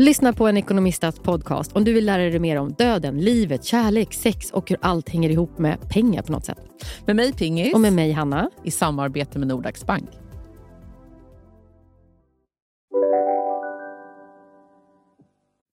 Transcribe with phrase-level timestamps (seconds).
[0.00, 4.14] Lyssna på en ekonomistats podcast om du vill lära dig mer om döden, livet, kärlek,
[4.14, 6.58] sex och hur allt hänger ihop med pengar på något sätt.
[7.06, 7.74] Med mig Pingis.
[7.74, 8.50] Och med mig Hanna.
[8.64, 10.10] I samarbete med Nordax Bank.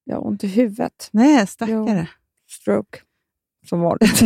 [0.03, 1.09] Jag har ont i huvudet.
[1.11, 2.09] Nej, stackare.
[2.49, 2.99] Stroke.
[3.69, 4.21] Som vanligt.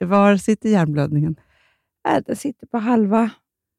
[0.00, 1.36] Var sitter hjärnblödningen?
[2.08, 3.30] Äh, den sitter på halva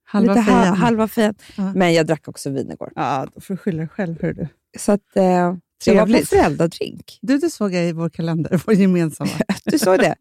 [0.05, 1.35] Halva lite halva fejan.
[1.57, 1.73] Ja.
[1.75, 2.91] Men jag drack också vin igår.
[2.95, 4.21] Ja, då får du skylla dig själv.
[4.21, 4.47] Hör du.
[4.77, 5.55] Så att, eh,
[5.85, 7.19] jag var på föräldradrink.
[7.21, 9.31] Du, det såg jag i vår kalender, vår gemensamma.
[9.65, 10.15] Du såg det?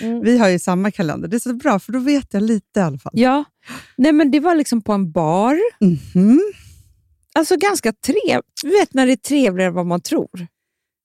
[0.00, 0.20] Mm.
[0.20, 1.28] Vi har ju samma kalender.
[1.28, 3.12] Det är så bra, för då vet jag lite i alla fall.
[3.16, 3.44] Ja.
[3.96, 5.58] Nej, men det var liksom på en bar.
[5.80, 6.40] Mhm.
[7.34, 8.62] Alltså ganska trevligt.
[8.62, 10.46] Du vet när det är trevligare än vad man tror.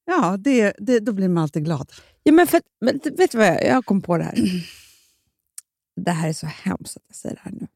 [0.05, 1.91] Ja, det, det, då blir man alltid glad.
[2.23, 4.35] Ja, men för, men vet du vad jag, jag kom på det här?
[6.01, 7.67] Det här är så hemskt att jag säger det här nu.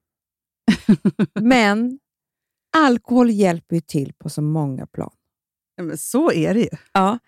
[1.50, 2.00] Men
[2.78, 5.12] alkohol hjälper ju till på så många plan.
[5.76, 6.70] Ja, men så är det ju.
[6.94, 7.20] Ja,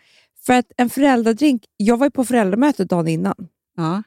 [0.46, 1.64] för att en föräldradrink...
[1.78, 3.48] Jag var ju på föräldramöte dagen innan.
[3.78, 4.04] Ja.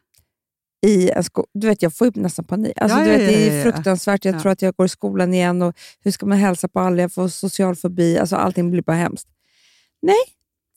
[0.87, 2.73] I en sko- du vet, jag får ju nästan panik.
[2.77, 4.25] Alltså, Ja, du vet, det är fruktansvärt.
[4.25, 4.41] Jag Ja.
[4.41, 5.63] tror att jag går i skolan igen.
[5.63, 7.03] Och hur ska man hälsa på alla?
[7.03, 8.19] Jag får social fobi.
[8.19, 9.29] Alltså, allting blir bara hemskt.
[10.03, 10.17] Nej,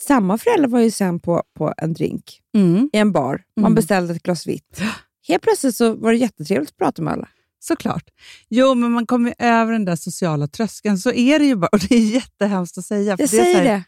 [0.07, 2.89] samma föräldrar var ju sen på, på en drink Mm.
[2.93, 3.43] i en bar.
[3.55, 3.75] Man Mm.
[3.75, 4.81] beställde ett glas vitt.
[5.27, 7.27] Helt plötsligt så var det jättetrevligt att prata med alla.
[7.63, 8.03] Såklart.
[8.49, 10.97] Jo, men man kommer över den där sociala tröskeln.
[10.97, 11.67] Så är det ju bara.
[11.71, 13.17] Och det är jättehemskt att säga.
[13.17, 13.83] för Jag det säger här- det.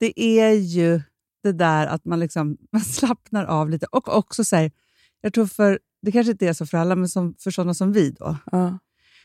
[0.00, 1.00] det är ju
[1.42, 3.86] det där att man, liksom, man slappnar av lite.
[3.86, 4.70] Och också så här,
[5.20, 7.92] jag tror för, det kanske inte är så för alla, men som, för sådana som
[7.92, 8.78] vi då, Ja.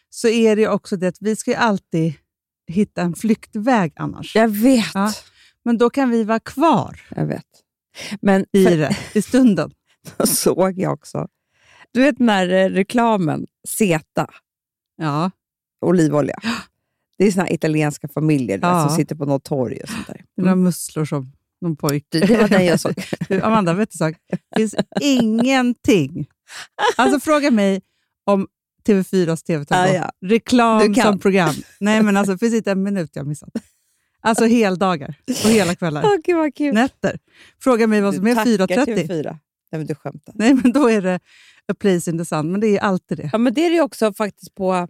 [0.09, 2.13] så är det ju också det att vi ska ju alltid
[2.67, 4.35] hitta en flyktväg annars.
[4.35, 4.85] Jag vet.
[4.93, 5.13] Ja.
[5.65, 7.45] Men då kan vi vara kvar Jag vet.
[8.21, 9.71] Men i för- det, i stunden.
[10.17, 11.27] Då såg jag också.
[11.95, 14.27] Du vet den här eh, reklamen, Zeta,
[14.97, 15.31] Ja.
[15.81, 16.39] olivolja.
[17.17, 18.87] Det är såna här italienska familjer du Ja.
[18.87, 20.21] som sitter på något torg och sånt där.
[20.37, 22.19] Några musslor som någon pojke.
[22.19, 22.93] Det var den jag såg.
[23.29, 24.15] Du, Amanda, vet du sak?
[24.29, 26.27] Det finns ingenting.
[26.95, 27.81] Alltså fråga mig
[28.25, 28.47] om
[28.87, 29.91] TV4s TV-tablå.
[29.91, 30.11] Ah, ja.
[30.25, 31.55] Reklam Du som program.
[31.79, 33.49] Nej, men alltså, det finns inte en minut jag missat.
[34.21, 36.03] Alltså heldagar och hela kvällar.
[36.05, 36.73] Åh, gud vad kul.
[36.73, 37.19] Nätter.
[37.59, 39.37] Fråga mig vad som är Tackar 4.30.
[39.71, 39.71] TV4.
[39.71, 40.33] Nej, men du skämtar.
[40.37, 41.19] Nej, men då är det
[41.67, 42.51] A place in the sun.
[42.51, 43.29] Men det är alltid det.
[43.33, 44.87] Ja, men det är det ju också faktiskt på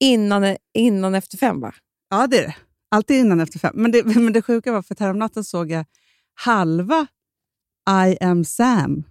[0.00, 1.74] innan, innan efter fem, va?
[2.10, 2.54] Ja, det är det.
[2.90, 3.72] Alltid innan efter fem.
[3.76, 5.84] Men det, men det sjuka var för att häromnatten såg jag
[6.34, 7.06] halva
[8.06, 9.04] I am Sam.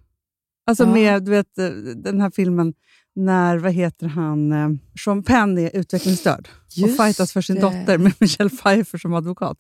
[0.67, 0.93] Alltså Ja.
[0.93, 2.73] med du vet, eh, den här filmen
[3.15, 4.69] när, vad heter han, eh,
[5.03, 7.61] Sean Penn är utvecklingsstörd och Just fightas för sin det.
[7.61, 9.57] dotter med Michelle Pfeiffer som advokat.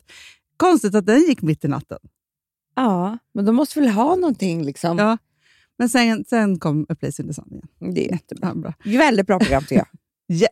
[0.57, 1.97] Konstigt att den gick mitt i natten.
[2.81, 4.97] Ja, men de måste väl ha någonting liksom.
[4.97, 5.17] Ja.
[5.77, 7.93] Men sen, sen kom the sun igen.
[7.95, 8.47] Det är jättebra.
[8.47, 8.73] Ja, bra.
[8.83, 9.87] Väldigt bra program tycker jag.
[10.27, 10.47] Ja.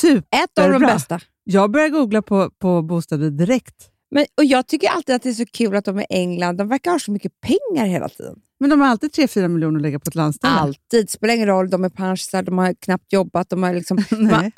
[0.00, 0.44] Superbra!
[0.44, 1.20] Ett av de bästa.
[1.44, 3.90] Jag började googla på, på bostäder direkt.
[4.10, 6.56] Men, och Jag tycker alltid att det är så kul att de är i England.
[6.56, 8.40] De verkar ha så mycket pengar hela tiden.
[8.60, 10.52] Men de har alltid 3-4 miljoner att lägga på ett landställe.
[10.52, 11.10] Alltid.
[11.10, 11.70] Spelar ingen roll.
[11.70, 13.50] De är pensionärer, de har knappt jobbat.
[13.50, 14.52] De har, liksom, de har Nej.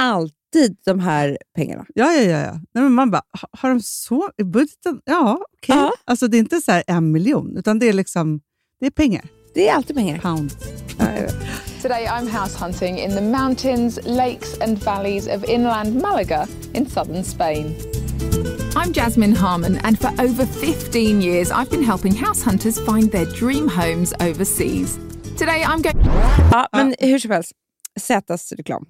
[0.54, 1.86] Alltid de här pengarna.
[1.94, 2.38] Ja, ja, ja.
[2.38, 2.52] ja.
[2.52, 5.00] Nej, men man bara, ha- har de så i budgeten?
[5.04, 5.76] Ja, okej.
[5.76, 5.92] Ja.
[6.04, 8.40] Alltså, det är inte så här en miljon, utan det är liksom
[8.80, 9.24] det är pengar.
[9.54, 10.18] Det är alltid pengar.
[10.18, 10.52] Pound.
[10.98, 11.06] Ja.
[11.82, 17.24] Today I'm house hunting in the mountains, lakes, and valleys of inland Malaga in southern
[17.24, 17.74] Spain.
[18.76, 23.26] I'm Jasmine Harmon, and for over 15 years, I've been helping house hunters find their
[23.26, 24.98] dream homes overseas.
[25.38, 26.06] Today, I'm going.
[26.52, 27.52] Ja, men hur som helst.
[28.00, 28.86] Zätas reklam.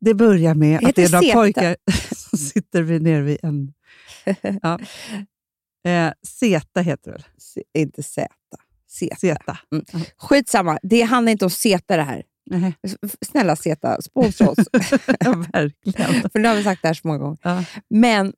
[0.00, 1.76] Det börjar med att det är några pojkar
[2.14, 3.72] som sitter vid, nere vid en...
[4.62, 4.78] Ja.
[5.90, 7.24] Eh, Zeta heter det väl?
[7.38, 8.28] Z- Inte Zäta.
[8.90, 9.16] Zeta.
[9.16, 9.58] Zeta.
[10.18, 10.78] Skitsamma.
[10.82, 12.22] Det handlar inte om Zeta det här.
[12.50, 12.74] Nej,
[13.26, 14.58] Snälla Zeta, sponsra oss.
[15.20, 16.30] ja, verkligen.
[16.32, 17.38] För nu har vi sagt det här så många gånger.
[17.42, 17.64] Ja.
[17.90, 18.32] Men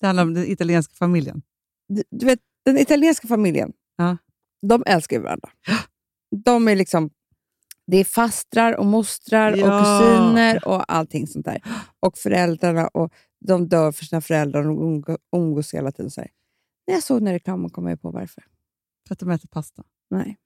[0.00, 1.42] Det handlar om den italienska familjen.
[1.88, 4.16] du, du vet, den italienska familjen, Ja.
[4.66, 5.48] de älskar varandra.
[6.44, 7.10] De är liksom,
[7.86, 9.80] det är fastrar och mostrar och Ja.
[9.80, 11.62] kusiner och allting sånt där.
[12.00, 13.12] Och föräldrarna, och
[13.46, 16.10] de dör för sina föräldrar och umgås hela tiden.
[16.10, 16.30] Så här.
[16.86, 18.44] När jag såg den här reklamen kom jag på varför.
[19.08, 19.82] För att de äter pasta.
[20.10, 20.36] Nej,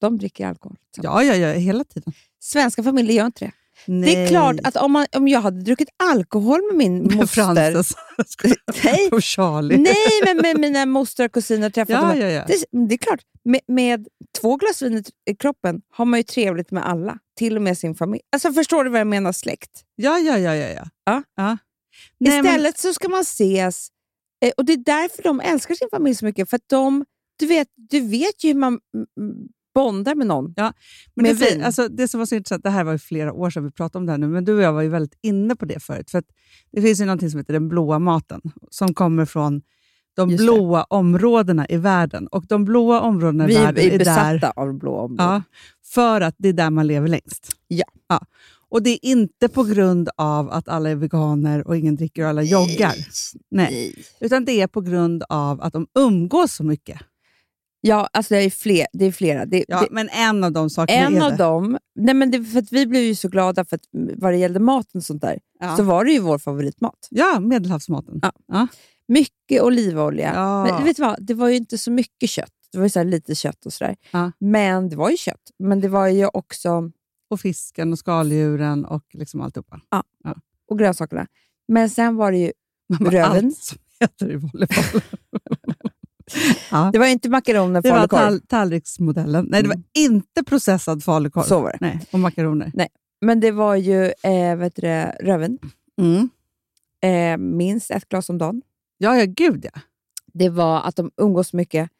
[0.00, 0.76] de dricker alkohol.
[1.02, 2.12] Ja, ja, ja, hela tiden.
[2.40, 3.52] Svenska familjer gör inte det.
[3.86, 7.26] Det är klart att om, man, om jag hade druckit alkohol med min moster...
[7.26, 7.94] Frances
[8.84, 9.08] Nej.
[9.12, 9.76] och Charlie.
[9.78, 9.94] Nej,
[10.24, 12.44] men med mina mostrar och kusiner träffat Ja, ja, ja.
[12.46, 14.08] Det, det är klart, med, med
[14.40, 17.18] två glas vin i- kroppen har man ju trevligt med alla.
[17.38, 18.22] Till och med sin familj.
[18.32, 19.70] Alltså Förstår du vad jag menar släkt?
[19.96, 20.54] Ja, ja, ja.
[20.56, 20.84] ja, ja.
[21.04, 21.22] Ja.
[21.36, 21.58] ja.
[22.18, 23.88] Nej, men- Istället så ska man ses,
[24.44, 26.50] eh, och det är därför de älskar sin familj så mycket.
[26.50, 27.04] För de,
[27.38, 28.78] du, vet, du vet ju hur man
[29.74, 30.54] bondar med någon.
[30.56, 30.72] Men
[31.14, 31.62] med det, vin.
[31.64, 33.98] alltså, det som var så intressant, det här var ju flera år sedan vi pratade
[33.98, 36.10] om det här nu, men du och jag var ju väldigt inne på det förut.
[36.10, 36.24] För att
[36.72, 38.40] det finns ju någonting som heter den blåa maten,
[38.70, 39.62] som kommer från
[40.16, 40.44] de Just det.
[40.44, 42.26] blåa områdena i världen.
[42.26, 45.26] Och de blåa områdena i Vi världen är är besatta där, av blå områden.
[45.26, 45.42] ja,
[45.84, 47.48] för att det är där man lever längst.
[47.68, 47.84] Ja.
[48.08, 48.20] ja.
[48.68, 52.28] Och det är inte på grund av att alla är veganer och ingen dricker och
[52.28, 52.94] alla joggar.
[53.50, 53.94] Nej.
[54.20, 57.00] Utan det är på grund av att de umgås så mycket.
[57.86, 59.46] Ja, alltså det är, fler, det är flera.
[59.46, 62.58] Det, Ja, det, men en av de sakerna en av dem, nej men det, för
[62.58, 65.38] att vi blev ju så glada för att vad det gällde maten och sånt där,
[65.60, 65.76] Ja.
[65.76, 67.08] så var det ju vår favoritmat.
[67.10, 68.18] Ja, medelhavsmaten.
[68.22, 68.32] Ja.
[68.46, 68.66] Ja.
[69.08, 70.32] Mycket olivolja.
[70.34, 70.64] Ja.
[70.64, 71.26] Men vet du vad?
[71.26, 72.52] Det var ju inte så mycket kött.
[72.72, 73.96] Det var ju så lite kött och sådär.
[74.10, 74.32] Ja.
[74.38, 75.50] Men det var ju kött.
[75.58, 76.90] Men det var ju också
[77.30, 79.80] Och fisken och skaldjuren och liksom alltihopa.
[80.70, 81.26] och grönsakerna.
[81.68, 82.52] Men sen var det ju
[83.00, 83.44] Röven.
[83.46, 85.00] Allt som heter i volleyboll.
[86.70, 86.90] ja.
[86.92, 88.20] det var inte makaroner, Det var falukorv.
[88.20, 89.46] tall tallriksmodellen.
[89.50, 91.42] Nej, det var inte processad falukorv.
[91.44, 91.78] Så var det.
[91.80, 92.72] Nej, och makaroner.
[93.20, 95.58] Men det var ju eh, vet du det, röven.
[95.98, 96.28] Mm.
[97.02, 98.62] Eh, minst ett glas om dagen.
[98.98, 99.80] Ja, ja, gud ja.
[100.32, 101.90] Det var att de umgås mycket.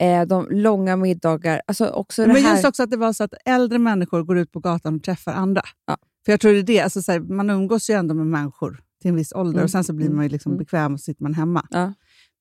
[0.00, 1.62] Eh, de långa middagar.
[1.66, 2.52] Alltså också det Men här.
[2.52, 5.32] just också att det var så att äldre människor går ut på gatan och träffar
[5.32, 5.62] andra.
[5.86, 5.96] Ja.
[6.24, 6.80] För jag tror det är det.
[6.80, 9.70] Alltså, så här, man umgås ju ändå med människor till en viss ålder Mm, och
[9.70, 10.58] sen så blir mm, man ju liksom mm.
[10.58, 11.66] bekväm och så sitter man hemma.
[11.70, 11.92] Ja.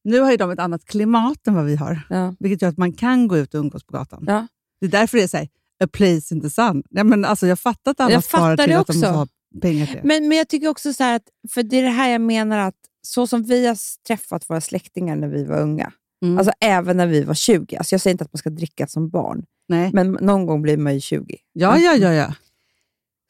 [0.03, 2.35] Nu har ju de ett annat klimat än vad vi har, ja.
[2.39, 4.23] vilket gör att man kan gå ut och umgås på gatan.
[4.27, 4.47] Ja.
[4.79, 5.47] Det är därför det är så här,
[5.83, 6.83] a place in the sun.
[6.89, 9.07] Nej, men alltså, jag fattar att alla Jag sparar fattar till det att de måste
[9.07, 9.17] också.
[9.19, 9.27] ha
[9.61, 10.01] pengar till det.
[10.03, 12.75] Men, men jag tycker också så att, för det är det här jag menar att
[13.01, 13.77] så som vi har
[14.07, 15.91] träffat våra släktingar när vi var unga,
[16.23, 16.37] Mm.
[16.37, 19.09] alltså även när vi var 20, alltså jag säger inte att man ska dricka som
[19.09, 19.89] barn, Nej.
[19.93, 22.13] men någon gång blir man ju 20, Ja, ja, ja.
[22.13, 22.33] ja.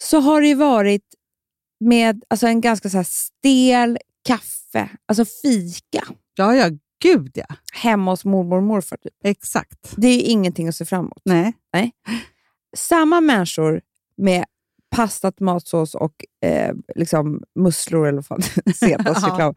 [0.04, 1.04] så har det ju varit
[1.80, 6.04] med alltså en ganska så stel kaffe, alltså fika,
[6.42, 6.70] Ja, ja,
[7.02, 7.46] gud ja.
[7.74, 8.98] hemma hos mormor och morfar.
[8.98, 9.14] Typ.
[9.24, 9.94] Exakt.
[9.98, 11.22] Det är ju ingenting att se fram emot.
[11.26, 11.54] Nej.
[12.78, 13.82] Samma människor
[14.18, 14.46] med
[14.96, 18.44] pasta, tomatsås och eh, liksom musslor eller vad
[18.82, 18.98] Ja.
[18.98, 19.56] reklam.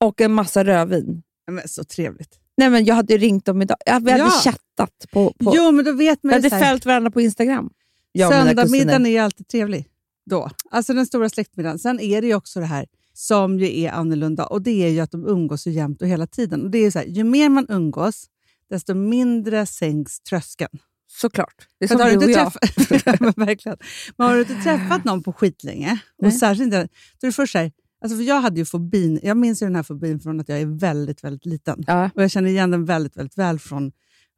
[0.00, 1.22] Och en massa rödvin.
[1.50, 2.40] Men så trevligt.
[2.56, 3.76] Nej, men jag hade ju ringt dem idag.
[3.86, 4.30] Ja, Vi hade Ja.
[4.30, 5.06] chattat.
[5.12, 7.70] På, på, Jo, men då vet vi man ju hade följt varandra på Instagram.
[8.12, 9.88] Jag Söndagsmiddagen är ju alltid trevlig.
[10.26, 10.50] Då.
[10.70, 11.78] Alltså den stora släktmiddagen.
[11.78, 15.00] Sen är det ju också det här som ju är annorlunda och det är ju
[15.00, 16.62] att de umgås ju jämt och hela tiden.
[16.62, 18.26] Och det är så här, ju mer man umgås,
[18.70, 20.78] desto mindre sänks tröskeln.
[21.06, 21.68] Såklart.
[21.78, 22.52] Det är som har du du och jag.
[23.46, 23.78] verkligen.
[24.16, 26.88] Men har du inte träffat någon på skitlänge, och särskilt inte,
[27.20, 27.72] då är det först så här,
[28.02, 30.60] alltså för jag hade ju fobin, jag minns ju den här fobin från att jag
[30.60, 31.84] är väldigt, väldigt liten.
[31.86, 32.10] Ja.
[32.14, 33.92] Och jag känner igen den väldigt, väldigt väl från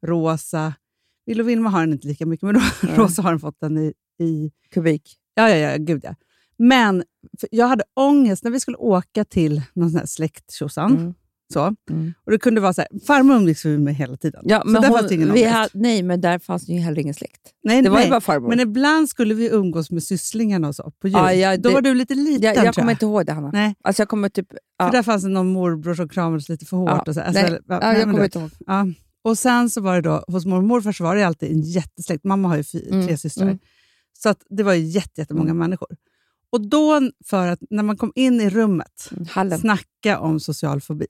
[0.05, 0.73] Rosa.
[1.25, 2.89] Vill och Vilma har den inte lika mycket, men Ja.
[2.95, 5.17] Rosa har den fått den i, i Kubik.
[5.33, 6.15] Ja, ja, ja, gud ja.
[6.57, 7.03] Men
[7.51, 10.97] jag hade ångest när vi skulle åka till någon sån här släkttjosan.
[10.97, 11.13] Mm.
[11.53, 11.75] Så.
[11.91, 12.13] Mm.
[12.25, 14.41] Och det kunde vara så här, farmor umgicks vi med hela tiden.
[14.45, 16.99] Ja, så men hon, fanns det ingen vi hade, Nej, men där fanns ju heller
[17.01, 17.41] ingen släkt.
[17.63, 18.09] nej, Det var nej.
[18.09, 18.49] bara farmor.
[18.49, 21.13] Men ibland skulle vi umgås med sysslingarna och så, på jul.
[21.17, 22.95] Ja, ja, Då det- var du lite liten jag jag tror kommer jag.
[22.95, 23.49] inte ihåg det, Hanna.
[23.53, 24.47] Nej, Alltså, jag kommer typ...
[24.77, 24.85] Ja.
[24.85, 26.89] för där fanns det någon morbror som kramades lite för hårt.
[26.89, 27.21] Ja, Och, så.
[27.21, 28.49] Alltså, nej, ja, jag kommer inte ihåg.
[28.67, 28.87] Ja.
[29.23, 31.61] Och sen så var det då, hos mormor och morfar så var det alltid en
[31.61, 32.23] jättesläkt.
[32.23, 33.45] Mamma har ju fy, Mm, tre systrar.
[33.45, 33.59] mm.
[34.13, 35.87] Så att det var ju jätte, jättemånga människor.
[36.49, 39.59] Och då, för att när man kom in i rummet, Hallen.
[39.59, 41.07] snacka om social fobi,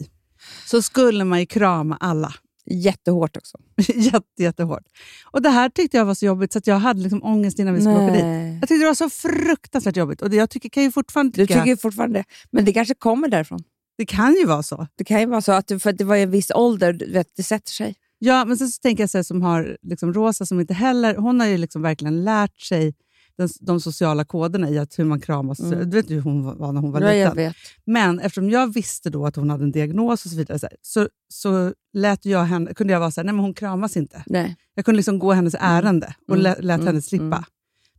[0.66, 2.34] så skulle man ju krama alla.
[2.70, 3.58] Jättehårt också.
[3.96, 4.84] Jätte, jättehårt.
[5.26, 7.74] Och det här tyckte jag var så jobbigt så att jag hade liksom ångest innan
[7.74, 8.24] vi skulle åka dit.
[8.62, 10.22] Jag tyckte det var så fruktansvärt jobbigt.
[10.22, 12.94] Och det, jag tycker, kan ju fortfarande Du tycka, tycker ju fortfarande Men det kanske
[12.94, 13.60] kommer därifrån.
[13.98, 14.88] det kan ju vara så.
[14.96, 17.12] Det kan ju vara så att du, för att det var en viss ålder, du
[17.12, 17.96] vet, det sätter sig.
[18.20, 21.16] Ja, men sen så tänker jag så här, som har liksom Rosa som inte heller,
[21.16, 22.94] hon har ju liksom verkligen lärt sig
[23.38, 25.60] den, de sociala koderna i att hur man kramas.
[25.60, 25.90] Mm.
[25.90, 27.54] Du vet hur hon var när hon var Ja, liten.
[27.86, 31.08] Men eftersom jag visste då att hon hade en diagnos och så vidare, så, så,
[31.34, 34.24] så lät jag henne, kunde jag vara så här, nej men hon kramas inte.
[34.26, 34.56] Nej.
[34.74, 36.44] Jag kunde liksom gå hennes ärende och Mm.
[36.44, 36.88] lät, lät Mm.
[36.88, 37.26] henne slippa.
[37.26, 37.44] Mm.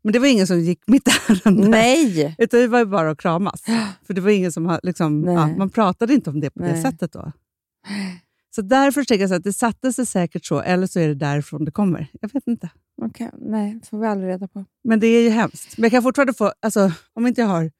[0.02, 1.68] Men det var ingen som gick mitt ärende.
[1.68, 2.34] Nej!
[2.38, 3.62] Utan det var bara att kramas.
[4.06, 6.82] För det var ingen som liksom, ja, man pratade inte om det på det Nej.
[6.82, 7.32] sättet då.
[8.54, 11.64] Så därför tänker jag att det satte sig säkert så, eller så är det därifrån
[11.64, 12.06] det kommer.
[12.20, 12.68] Jag vet inte.
[13.02, 14.64] Okej, nej, får vi aldrig reda på.
[14.84, 15.78] Men det är ju hemskt.
[15.78, 17.70] Men jag kan fortfarande få, alltså, om inte jag har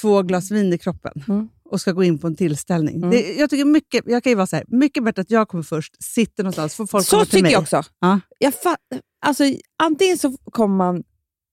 [0.00, 1.48] två glas vin i kroppen Mm.
[1.64, 2.96] och ska gå in på en tillställning.
[2.96, 3.10] Mm.
[3.10, 5.64] Det, jag tycker mycket, jag kan ju vara så här, mycket bättre att jag kommer
[5.64, 7.52] först, sitter någonstans, får folk Så tycker mig.
[7.52, 7.82] jag också.
[8.00, 8.20] Ja.
[8.38, 9.44] Jag fa- alltså,
[9.82, 11.02] antingen så kommer man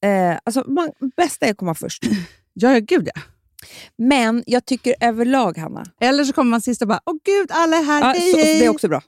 [0.05, 2.03] Eh, alltså, man, bästa är att komma först.
[2.59, 3.21] Ja, ja, gud ja.
[3.97, 7.77] Men jag tycker överlag, Hanna, Eller så kommer man sist och bara, åh gud, alla
[7.77, 8.59] är här, ja, hej så, hej.
[8.59, 9.01] det är också bra.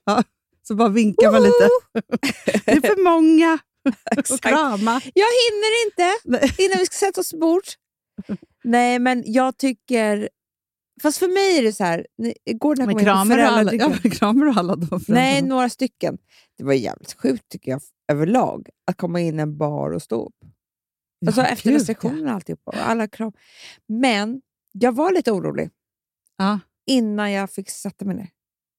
[0.67, 1.69] Så bara vinkar man lite.
[2.65, 3.57] det är för många.
[4.17, 5.01] Och krama.
[5.13, 6.31] Jag hinner inte
[6.63, 7.77] innan vi ska sätta oss bords.
[8.63, 10.29] Nej, men jag tycker...
[11.01, 12.07] Fast för mig är det så här...
[12.45, 14.99] Igår när jag Men kramar du, alla, ja, kramar du alla då?
[15.07, 16.17] Nej, några stycken.
[16.57, 17.81] Det var jävligt sjukt tycker jag
[18.11, 20.35] överlag att komma in i en bar och stå upp.
[21.27, 22.71] Alltså Ja, efter restriktionerna och alltihopa.
[22.71, 23.31] Alla kram.
[23.87, 25.69] Men jag var lite orolig
[26.37, 26.59] Ja.
[26.87, 28.29] innan jag fick sätta mig ner.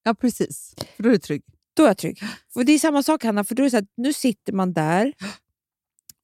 [0.03, 0.75] Ja, precis.
[0.97, 1.43] För då är du trygg.
[1.81, 2.19] Då är jag trygg.
[2.55, 4.73] För det är samma sak Hanna, för då är det så här, nu sitter man
[4.73, 5.13] där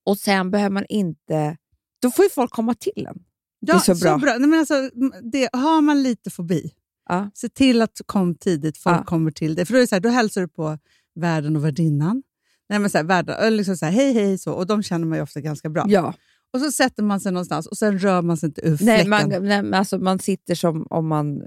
[0.04, 1.56] och sen behöver man inte...
[2.02, 3.18] Då får ju folk komma till en.
[3.60, 4.16] Ja, är så bra.
[4.38, 4.90] Nej, men alltså,
[5.32, 6.72] det, har man lite fobi,
[7.08, 7.30] Ja.
[7.34, 9.04] se till att kom tidigt, folk Ja.
[9.04, 9.66] kommer till dig.
[9.66, 10.78] För då, är det så här, då hälsar du på
[11.14, 12.22] värden och värdinnan.
[12.68, 15.18] Nej, men så här, värden, liksom så här, hej hej, så, och de känner man
[15.18, 15.84] ju ofta ganska bra.
[15.88, 16.14] ja.
[16.52, 19.10] Och så sätter man sig någonstans och sen rör man sig inte ur Nej, fläcken.
[19.10, 21.42] man, nej, men alltså, man sitter som om man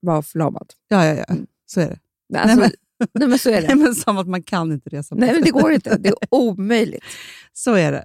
[0.00, 0.72] var förlamad.
[0.88, 1.34] Ja, ja, ja.
[1.66, 1.98] Så är det.
[2.28, 2.72] Nej, Alltså, Nej,
[3.12, 3.38] nej, men...
[3.38, 3.74] så är Nej, det.
[3.74, 5.96] men som att man kan inte resa Nej, men det går inte.
[5.98, 7.04] Det är omöjligt.
[7.52, 8.04] Så är det.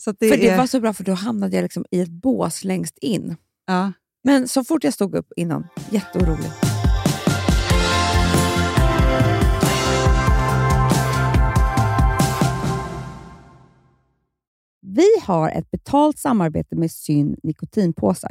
[0.00, 2.10] Så det för det är, var så bra, för då hamnade jag liksom i ett
[2.10, 3.36] bås längst in.
[3.66, 3.92] ja.
[4.24, 6.50] Men så fort jag stod upp innan, jätteorolig.
[14.82, 18.30] Vi har ett betalt samarbete med Syn nikotinpåsar.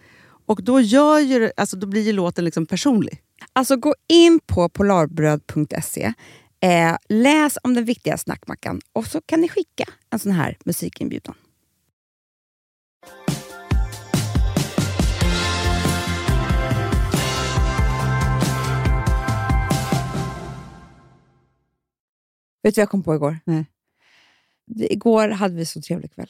[0.45, 3.21] Och då, gör ju, alltså, då blir ju låten liksom personlig.
[3.53, 6.13] Alltså gå in på polarbröd.se,
[6.59, 11.35] eh, läs om den viktiga snackmackan och så kan ni skicka en sån här musikinbjudan.
[22.63, 23.39] Vet du vad jag kom på igår?
[23.45, 23.65] Nej.
[24.75, 26.29] Igår hade vi så trevlig kväll.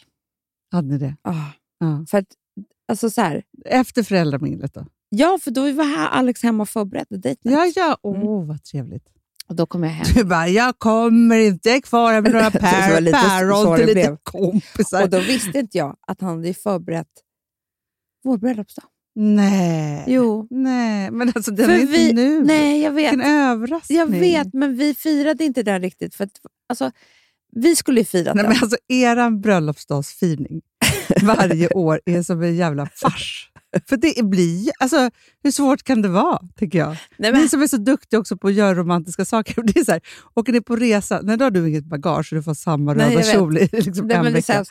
[0.72, 1.16] Hade ni det?
[1.22, 1.46] Ah,
[1.80, 2.06] Ja.
[2.10, 2.28] för att,
[2.88, 4.86] alltså så här, Efter föräldraminglet då?
[5.10, 7.52] ja, för då var här Alex hemma och förberedde dejten.
[7.52, 7.98] Ja, ja.
[8.02, 8.48] Åh, Mm.
[8.48, 9.04] vad trevligt.
[9.48, 10.06] Och då kom jag hem.
[10.16, 15.04] Du bara, jag kommer inte, kvar här med några pär, päron till lite kompisar.
[15.04, 17.08] Och då visste inte jag att han hade förberett
[18.24, 18.86] vår bröllopsdag.
[19.16, 20.04] Nej.
[20.08, 20.48] Jo.
[20.50, 22.44] Nej, men alltså den För är inte vi- nu.
[22.44, 23.14] Nej, jag vet.
[23.14, 23.98] Vilken överraskning.
[24.00, 26.16] Jag vet, men vi firade inte den riktigt.
[26.16, 26.32] För att,
[26.70, 26.92] alltså,
[27.56, 28.54] vi skulle ju fira Nej, den.
[28.54, 30.62] men alltså, eran bröllopsdagsfirning
[31.24, 33.48] varje år är som en jävla fars.
[33.90, 35.10] För det blir alltså,
[35.44, 36.90] Hur svårt kan det vara, tycker jag?
[37.18, 39.62] Nej, Ni men, som är så duktiga också på att göra romantiska saker.
[39.64, 40.02] Det är så här,
[40.34, 43.16] åker ni på resa, nej, då har du inget bagage och du får samma Nej,
[43.16, 44.66] röda kjol i liksom nej, en men, vecka.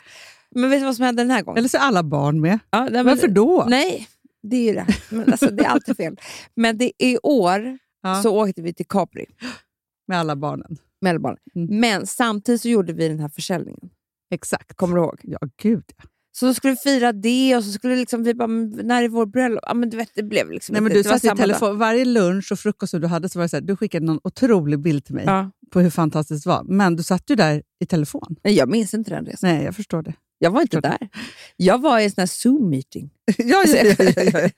[0.55, 1.57] men vet du vad som hände den här gången?
[1.57, 2.59] Eller så är alla barn med.
[2.69, 3.65] Ja, nej, men- Varför då?
[3.69, 4.07] Nej,
[4.43, 4.87] det är ju det.
[5.09, 6.19] Men, alltså, det är alltid fel.
[6.55, 9.25] Men det, i år Ja, så åkte vi till Capri
[10.07, 10.77] med alla barnen.
[11.01, 11.37] med alla barn.
[11.55, 11.79] Mm.
[11.79, 13.89] Men samtidigt så gjorde vi den här försäljningen.
[14.33, 14.73] Exakt.
[14.77, 15.19] Kommer du ihåg?
[15.23, 16.03] Ja, gud ja.
[16.31, 19.25] Så då skulle vi fira det och så skulle liksom vi bara, när är vår
[19.25, 19.59] bröllop?
[19.67, 21.37] Ja, men du vet, det blev liksom Nej, men du satt i dag.
[21.37, 24.05] telefon, varje lunch och frukost som du hade så var det så här, du skickade
[24.05, 25.51] någon otrolig bild till mig Ja.
[25.71, 26.63] på hur fantastiskt det var.
[26.63, 28.35] Men du satt ju där i telefon.
[28.43, 29.49] Nej, jag minns inte den resan.
[29.49, 30.13] Nej, jag förstår det.
[30.39, 30.99] Jag var inte Klart.
[30.99, 31.09] där.
[31.57, 33.09] Jag var i en sån här Zoom-meeting.
[33.37, 34.49] ja, ja, ja, ja, ja.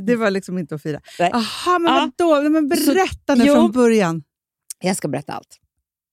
[0.00, 1.00] Det var liksom inte att fira.
[1.18, 1.30] Nej.
[1.32, 2.10] Aha, men Ja.
[2.18, 2.50] vadå?
[2.50, 4.22] Men berätta nu från början.
[4.80, 5.58] Jag ska berätta allt.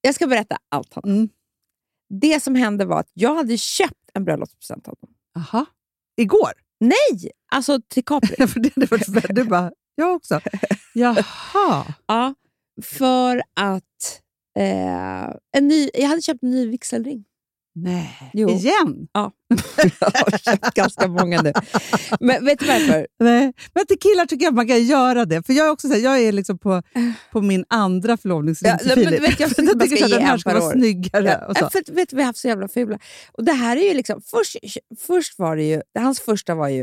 [0.01, 0.93] Jag ska berätta allt.
[0.93, 1.13] Hanna.
[1.13, 1.29] Mm.
[2.21, 5.09] Det som hände var att jag hade köpt en bröllopspresent av dem.
[5.37, 5.65] Aha.
[6.17, 6.51] Igår?
[6.79, 7.31] Nej!
[7.51, 8.35] Alltså till Capri.
[8.75, 10.41] Det var, du bara, jag också.
[10.93, 11.95] Jaha.
[12.07, 12.33] ja,
[12.83, 14.21] för att
[14.59, 15.23] eh,
[15.57, 17.25] en ny, jag hade köpt en ny vigselring.
[17.77, 18.31] Nej.
[18.33, 18.49] Jo.
[18.49, 19.07] Igen?
[19.13, 21.53] jag har köpt ganska många nu.
[22.19, 23.07] Men vet du varför?
[23.19, 23.53] Nej.
[23.73, 25.43] Men till killar tycker jag man kan göra det.
[25.45, 26.81] För Jag är också så här, jag är liksom på,
[27.31, 30.63] på min andra förlovningsring Ja, men vet, jag För tycker att den här ska vara
[30.63, 30.71] år.
[30.71, 31.45] snyggare.
[31.47, 32.99] Ja, för, att- vet du, vi har haft så jävla fula.
[33.31, 34.57] Och det här är ju liksom, först,
[34.99, 36.81] först var det ju, hans första var ju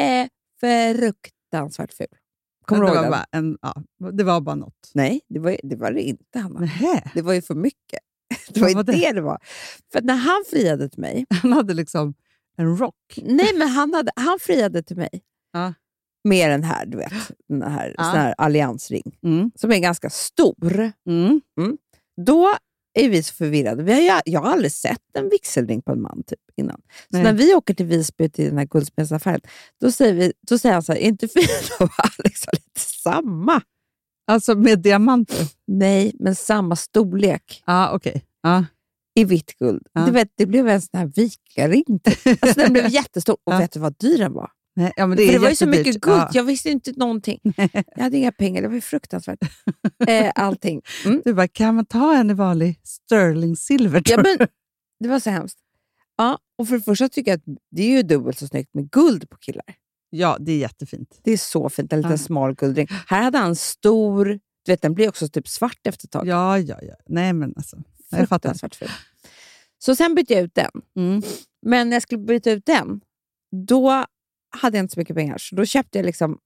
[0.00, 0.28] eh,
[0.60, 2.06] fruktansvärt ful.
[2.66, 4.90] Kommer det, var bara en, ja, det var bara något.
[4.94, 6.68] Nej, det var, det var det inte, Hanna.
[7.14, 8.00] Det var ju för mycket.
[8.48, 8.82] Det var ju det?
[8.82, 9.12] det?
[9.12, 9.38] det var.
[9.92, 12.14] För när han friade till mig, Han hade liksom
[12.56, 13.18] en rock.
[13.22, 15.10] nej men han, hade, han friade till mig
[15.52, 15.74] Ja.
[16.24, 17.12] med den här, du vet,
[17.48, 18.04] den här, Ja.
[18.04, 19.50] sån här alliansring Mm.
[19.54, 20.92] som är ganska stor.
[21.06, 21.40] Mm.
[22.26, 22.48] Då
[22.98, 23.82] är vi så förvirrade.
[23.82, 26.80] Vi har jag har aldrig sett en vigselring på en man typ innan.
[27.10, 27.22] Så Nej.
[27.22, 29.40] när vi åker till Visby till den här guldsmedsaffären,
[29.80, 32.80] då säger, vi, då säger han så här, är inte fint om Alex har lite
[33.02, 33.62] samma?
[34.26, 35.46] Alltså med diamanter?
[35.66, 38.24] Nej, men samma storlek Ja, okej.
[38.42, 38.64] Ja.
[39.14, 39.86] i vitt guld.
[39.92, 40.06] Ja.
[40.06, 41.84] Du vet, det blev en sån här vikaring.
[42.40, 43.36] Alltså, den blev jättestor.
[43.44, 43.58] Och Ja.
[43.58, 44.50] vet du vad dyr den var?
[44.76, 46.16] Nej, ja, det det var ju så mycket guld.
[46.20, 46.30] Ja.
[46.32, 47.38] Jag visste inte någonting.
[47.96, 48.62] Jag hade inga pengar.
[48.62, 49.38] Det var ju fruktansvärt.
[50.06, 50.82] eh, allting.
[51.04, 51.22] Mm.
[51.24, 54.02] Du bara, kan man ta en i vanlig sterling silver?
[54.04, 54.48] Ja, men,
[55.00, 55.58] det var så hemskt.
[56.16, 58.90] Ja, och för det första tycker jag att det är ju dubbelt så snyggt med
[58.90, 59.64] guld på killar.
[60.10, 61.20] ja, det är jättefint.
[61.22, 61.92] Det är så fint.
[61.92, 62.18] En liten Ja.
[62.18, 62.86] smal guldring.
[63.06, 64.24] Här hade han stor...
[64.64, 66.26] Du vet, den blir också typ svart efter ett tag.
[66.26, 66.94] Ja, ja, ja.
[67.08, 67.76] Nej, men alltså.
[68.10, 68.74] Jag fattar.
[68.78, 68.88] Ful.
[69.78, 70.70] Så sen bytte jag ut den.
[70.96, 71.22] Mm.
[71.66, 73.00] Men när jag skulle byta ut den,
[73.66, 74.04] då
[74.56, 75.38] hade jag inte så mycket pengar.
[75.38, 76.38] Så då köpte jag liksom...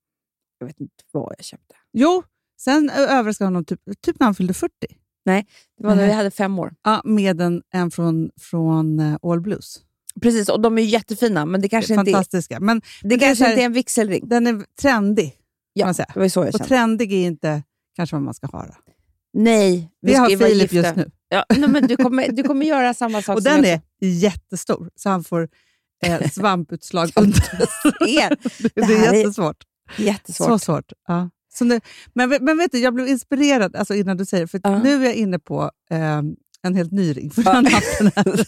[0.59, 1.75] Jag vet inte vad jag köpte.
[1.93, 2.23] Jo,
[2.61, 4.73] sen överraskade honom typ, typ när han fyllde 40.
[5.25, 5.45] Det
[5.77, 6.07] var när Nej.
[6.07, 6.75] vi hade fem år.
[6.83, 9.81] Ja, med en, en från, från eh, All Blues.
[10.23, 12.61] Precis, och de är jättefina, men det kanske, inte, är- Fantastiska.
[12.61, 14.29] Men det det är kanske så här- inte är en vigselring.
[14.29, 15.31] den är trendig.
[15.33, 15.41] kan
[15.73, 16.11] Ja, man säga.
[16.15, 16.69] det var så jag Och kände.
[16.69, 17.63] trendig är inte
[17.97, 18.67] kanske vad man ska ha.
[18.67, 18.84] Då.
[19.35, 20.77] Nej, vi Det ska har Filip gifta.
[20.89, 21.11] just nu.
[21.29, 24.09] Ja, nej, men du, kommer, du kommer göra samma sak Och som den jag är
[24.09, 25.49] jättestor, så han får
[26.07, 27.41] eh, svamputslag under.
[28.75, 29.57] det är är jättesvårt.
[29.99, 30.49] jättesvårt.
[30.49, 30.93] Så svårt.
[31.09, 31.31] Ja.
[31.55, 31.81] Så nu,
[32.15, 34.83] men, men vet du, jag blev inspirerad alltså innan du säger det, för Ja.
[34.83, 36.23] nu är jag inne på eh,
[36.65, 37.31] en helt ny ring.
[37.31, 37.83] För den här.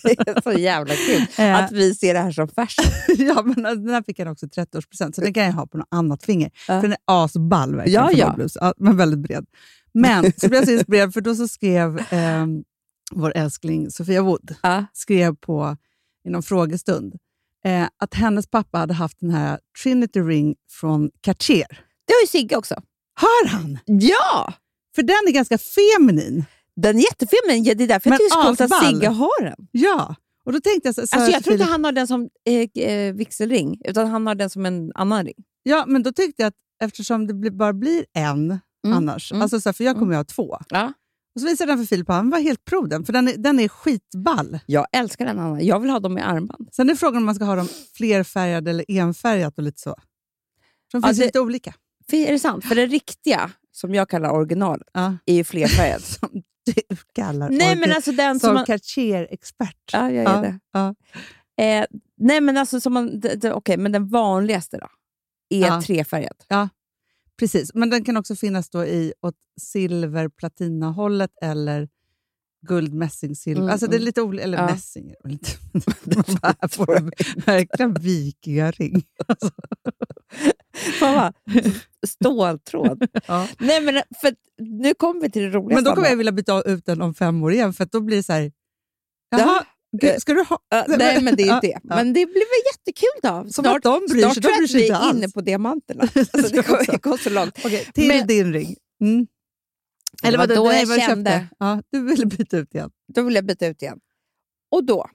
[0.16, 2.92] det är så jävla kul Eh, att vi ser det här som fashion.
[3.26, 5.88] ja, men den här fick jag också 30-årspresent, så den kan jag ha på något
[5.90, 6.50] annat finger.
[6.66, 8.48] För den är asball verkligen, Ja, ja.
[8.54, 8.74] ja.
[8.76, 9.46] Men väldigt bred.
[9.92, 12.46] Men så blev jag så inspirerad, för då så skrev eh,
[13.12, 14.54] vår älskling Sofia Wood
[14.92, 15.76] skrev på
[16.26, 17.14] i någon frågestund
[17.64, 21.80] eh, att hennes pappa hade haft den här Trinity Ring från Cartier.
[22.06, 22.74] Det har ju Sigge också.
[23.20, 23.78] Har han?
[23.84, 24.54] Ja!
[24.94, 26.44] För den är ganska feminin.
[26.76, 28.88] Den är jättefin, men det är därför Men jag tycker det är så coolt att.
[28.88, 29.68] Sigge har den.
[29.72, 32.28] Ja, och då tänkte jag så, så Alltså, jag tror inte han har den som
[32.48, 35.34] eh, eh, vigselring, utan han har den som en annan ring.
[35.62, 39.68] Ja, men då tyckte jag att eftersom det bara blir en annars, mm, alltså så
[39.68, 40.58] här, för jag kommer ju ha två.
[40.68, 40.92] Ja.
[41.34, 43.28] Och så visade jag den för Filip och han var helt pro den, för den
[43.28, 44.58] är, den är skitball.
[44.66, 45.62] Jag älskar den Anna.
[45.62, 46.68] Jag vill ha dem i armband.
[46.72, 49.90] Sen är frågan om man ska ha dem flerfärgade eller enfärgat och lite så.
[50.92, 51.74] De Ja, finns det- lite olika.
[52.12, 52.64] Är det sant?
[52.64, 55.16] För det riktiga, som jag kallar original, Ja.
[55.26, 56.02] är ju flerfärgad.
[56.02, 56.28] Som
[56.66, 58.64] du kallar Nej, orgi- men alltså den som som man...
[58.66, 59.76] Cartier-expert.
[59.92, 60.58] Ja, jag är Ja, det.
[60.72, 60.94] ja.
[61.64, 63.22] Eh, nej, men alltså som man...
[63.52, 64.86] Okej, men den vanligaste då?
[65.50, 65.82] Är Ja.
[65.82, 66.36] trefärgad.
[67.38, 71.88] Precis, men den kan också finnas då i åt silver platina hållet eller
[72.66, 73.60] guld mässing silver.
[73.62, 74.04] Mm, alltså det är mm.
[74.06, 74.66] lite olika, eller Ja.
[74.66, 75.14] mässing.
[76.42, 77.10] Här får
[77.46, 79.04] verkligen vikingaring.
[79.28, 79.50] Alltså,
[80.76, 81.34] Fan vad
[82.06, 83.06] Ståltråd.
[83.26, 83.48] Ja.
[83.58, 85.74] Nej, men för nu kommer vi till det roligaste.
[85.74, 88.16] Men då kommer jag vilja byta ut den om fem år igen, för då blir
[88.16, 88.52] det så här...
[89.30, 89.38] Ja.
[89.38, 89.64] Jaha,
[90.00, 90.58] gud, ska du ha...
[90.68, 91.78] Ja, nej, men det är ju det.
[91.82, 93.52] Men det blir väl jättekul då.
[93.52, 96.02] Som att de bryr snart sig, tror de bryr sig vi är inne på diamanterna.
[96.14, 97.58] Alltså, det går, det går så långt.
[97.64, 98.76] Okej, till Men- din ring.
[99.00, 99.26] Mm.
[100.24, 101.30] Eller vad då nej, jag vad kände.
[101.30, 101.48] köpte.
[101.58, 102.90] Ja, du ville byta ut igen.
[103.14, 103.98] Då vill jag byta ut igen.
[104.70, 105.10] Och då,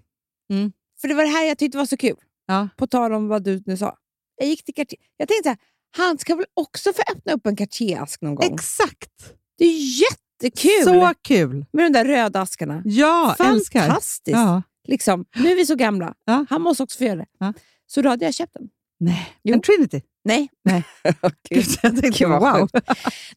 [0.52, 0.71] Mm.
[1.02, 2.15] för det var det här jag tyckte var så kul,
[2.47, 2.69] Ja.
[2.78, 3.97] på tal om vad du nu sa.
[4.41, 4.99] Jag gick till Cartier.
[5.17, 5.58] Jag tänkte så här,
[5.97, 8.54] han ska väl också få öppna upp en Cartier-ask någon gång?
[8.54, 9.34] Exakt!
[9.58, 11.65] det är jättekul Så kul!
[11.73, 12.82] med de där röda askarna.
[12.86, 13.80] Ja, älskar.
[13.88, 14.27] Fantastiskt!
[14.38, 14.62] Ja.
[14.88, 16.13] Liksom, nu är vi så gamla.
[16.25, 16.45] Ja.
[16.49, 17.25] Han måste också få göra det.
[17.39, 17.54] Ja.
[17.88, 18.69] Så då hade jag köpt den.
[18.99, 19.54] Nej, Jo.
[19.54, 20.01] en Trinity.
[20.23, 20.49] Nej.
[20.65, 20.84] Nej.
[21.49, 22.69] Gud, jag tänkte, wow.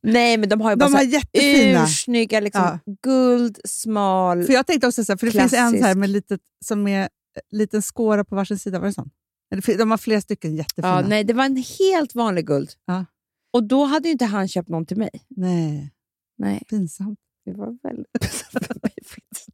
[0.02, 1.84] Nej, men de har ju bara De har jättefina.
[1.84, 2.92] ursnygga liksom, Ja.
[3.02, 4.44] guld, smal...
[4.44, 5.96] För jag tänkte också så här, för det finns en så här Klassisk.
[5.98, 7.08] med litet, som är
[7.50, 8.78] liten skåra på varsin sida.
[8.78, 9.10] Var det sån?
[9.78, 10.88] De har flera stycken jättefina.
[11.02, 12.70] Ja, nej, det var en helt vanlig guld.
[12.86, 13.04] Ja.
[13.52, 15.10] Och då hade ju inte han köpt någon till mig.
[15.28, 15.90] nej,
[16.38, 17.18] Nej, pinsamt.
[17.44, 18.24] det var väldigt...
[18.52, 19.48] för mig faktiskt.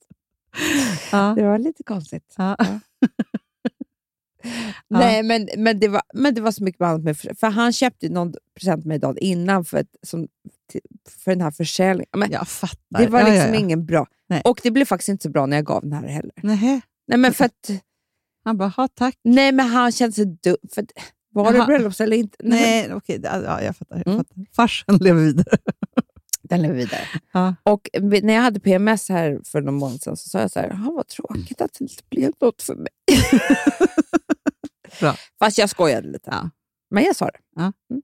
[1.12, 1.34] Ja.
[1.36, 2.34] det var lite konstigt.
[4.92, 4.98] Ja.
[5.00, 8.08] Nej, men, men, det var, men det var så mycket annat med för, han köpte
[8.08, 10.28] någon present till mig dagen innan för, ett, som,
[10.72, 10.80] till,
[11.24, 12.08] för den här försäljningen.
[12.16, 12.98] Men Jag fattar.
[13.00, 13.60] det var Ja, liksom ja, ja.
[13.60, 14.06] ingen bra.
[14.28, 14.42] Nej.
[14.44, 16.32] Och det blev faktiskt inte så bra när jag gav den här heller.
[16.42, 16.80] Nej.
[17.06, 17.70] Nej, men för att,
[18.44, 19.14] Han bara, ha tack.
[19.24, 20.56] nej, men han kände sig dum.
[20.74, 20.86] För
[21.32, 22.36] var det bröllops eller inte?
[22.42, 23.20] Nej, Nej, okej.
[23.22, 23.96] ja, Ja, jag fattar.
[23.96, 24.18] Jag Mm.
[24.24, 24.44] fattar.
[24.56, 25.58] Farsen lever vidare.
[26.42, 27.00] Den lever vidare.
[27.32, 27.54] Ja.
[27.62, 27.88] Och
[28.22, 30.90] när jag hade PMS här för någon månad sedan så sa jag så här, "Ja,
[30.92, 32.88] vad tråkigt att det inte blev något för mig.
[35.00, 35.14] Bra.
[35.38, 36.30] Fast jag skojade lite.
[36.30, 36.50] Ja.
[36.90, 37.38] Men jag sa det.
[37.56, 37.72] Ja.
[37.90, 38.02] Mm.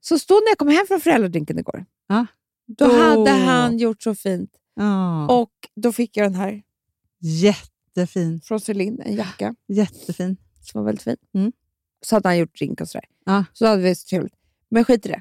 [0.00, 1.84] Så stod när jag kom hem från föräldradrinken igår.
[2.08, 2.26] Ja.
[2.66, 2.98] Då Åh.
[2.98, 4.50] hade han gjort så fint.
[4.76, 5.26] Ja.
[5.28, 6.62] Och då fick jag den här
[7.96, 8.40] Jättefin.
[8.40, 10.36] från Celine, en jacka Jättefin.
[10.60, 11.16] som var väldigt fin.
[11.34, 11.52] Mm.
[12.06, 13.04] Så hade han gjort drink och sådär.
[13.26, 13.44] Ja.
[13.52, 14.34] Så hade vi så trevligt.
[14.68, 15.20] Men skit i det.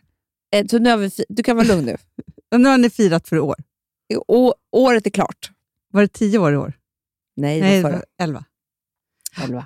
[0.58, 1.98] Eh, Så nu har vi fi- du kan vara lugn nu.
[2.52, 3.56] Och nu har ni firat för i år.
[4.28, 5.52] Å- året är klart.
[5.92, 6.74] Var det tio år i år?
[7.36, 8.04] Nej, det var förra.
[8.20, 8.46] elva.
[9.44, 9.66] Elva.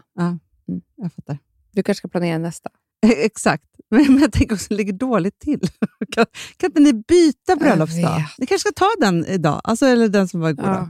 [0.96, 1.38] Jag fattar.
[1.72, 2.70] Du kanske ska planera nästa.
[3.08, 3.64] Exakt.
[3.90, 5.60] Men, men jag tänker också, det ligger dåligt till.
[6.12, 6.26] kan,
[6.58, 8.16] kan inte ni byta bröllopsdag?
[8.16, 8.38] vet.
[8.38, 10.64] Ni kanske ska ta den idag, alltså, eller den som var igår.
[10.64, 10.90] Då.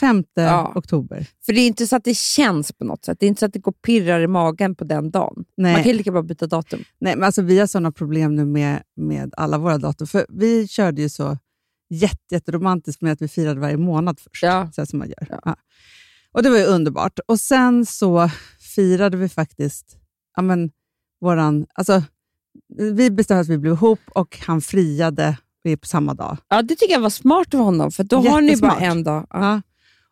[0.00, 0.72] 5 Ja.
[0.74, 1.26] oktober.
[1.46, 3.16] För det är inte så att det känns på något sätt.
[3.20, 5.44] Det är inte så att det går pirrar i magen på den dagen.
[5.56, 5.72] Nej.
[5.72, 6.80] Man kan lika bra byta datum.
[7.00, 10.06] Nej, men alltså, vi har sådana problem nu med, med alla våra datum.
[10.06, 11.38] För vi körde ju så
[11.90, 14.42] jätte, jätteromantiskt med att vi firade varje månad först.
[14.42, 14.70] Ja.
[14.72, 15.26] Så som man gör.
[15.30, 15.40] Ja.
[15.44, 15.56] Ja.
[16.32, 17.18] Och Det var ju underbart.
[17.26, 18.30] Och Sen så
[18.74, 19.96] firade vi faktiskt
[20.36, 20.70] ja, men,
[21.20, 21.66] våran...
[21.74, 22.02] Alltså,
[22.78, 26.36] vi bestämde att vi blev ihop och han friade vi på samma dag.
[26.48, 29.26] Ja, det tycker jag var smart av honom, för då har ni bara en dag.
[29.30, 29.62] Ja.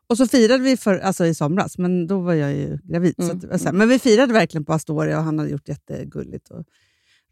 [0.08, 3.14] Och så firade vi för, alltså i somras, men då var jag ju gravid.
[3.18, 5.68] Mm, Så att, så här, men vi firade verkligen på Astoria och han hade gjort
[5.68, 6.48] jättegulligt.
[6.50, 6.64] Och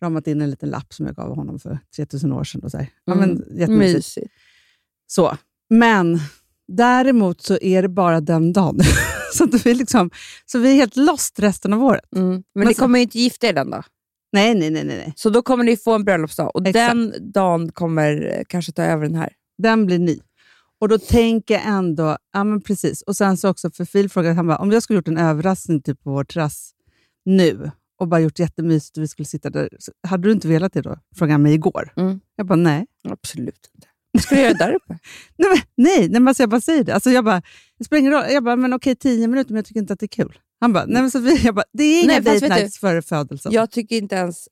[0.02, 2.60] ramat in en liten lapp som jag gav honom för 3000 år sedan.
[2.64, 2.88] Och så här.
[3.04, 3.96] Ja, Mm, men, jättemysigt.
[3.96, 4.32] Mysigt.
[5.06, 5.36] Så.
[5.70, 6.18] Men
[6.72, 8.80] däremot så är det bara den dagen.
[9.34, 10.10] så, att vi liksom,
[10.46, 12.04] så vi är helt lost resten av året.
[12.16, 12.28] Mm.
[12.30, 13.70] Men, Men ni så- kommer ju inte gifta er den.
[13.70, 13.82] Nej,
[14.32, 14.70] nej, nej.
[14.70, 15.12] nej, nej.
[15.16, 16.94] Så då kommer ni få en bröllopsdag och Exakt.
[16.94, 19.32] den dagen kommer eh, kanske ta över den här.
[19.62, 20.18] Den blir ny.
[20.84, 23.02] Och då tänker jag ändå, ja men precis.
[23.02, 25.82] Och sen så också, för Phil frågade, han bara, om jag skulle gjort en överraskning
[25.82, 26.70] typ på vår terrass
[27.24, 27.70] nu
[28.00, 29.68] och bara gjort jättemysigt och vi skulle sitta där,
[30.08, 30.98] hade du inte velat det då?
[31.16, 31.92] Frågade han mig igår.
[31.96, 32.20] Mm.
[32.36, 32.86] Jag bara, nej.
[33.08, 33.86] Absolut inte.
[34.12, 34.98] Vad ska du göra där uppe?
[35.36, 36.94] Nej, men, nej, nej men alltså jag bara säger det.
[36.94, 37.42] Alltså jag bara,
[37.78, 38.24] det spelar ingen roll.
[38.30, 40.38] Jag bara, men okej, tio minuter, men jag tycker inte att det är kul.
[40.60, 43.02] Han bara, nej men Sofia, jag bara, det är Nej, inga fast date nights före
[43.02, 43.52] födelsen.
[43.52, 44.48] Jag tycker inte ens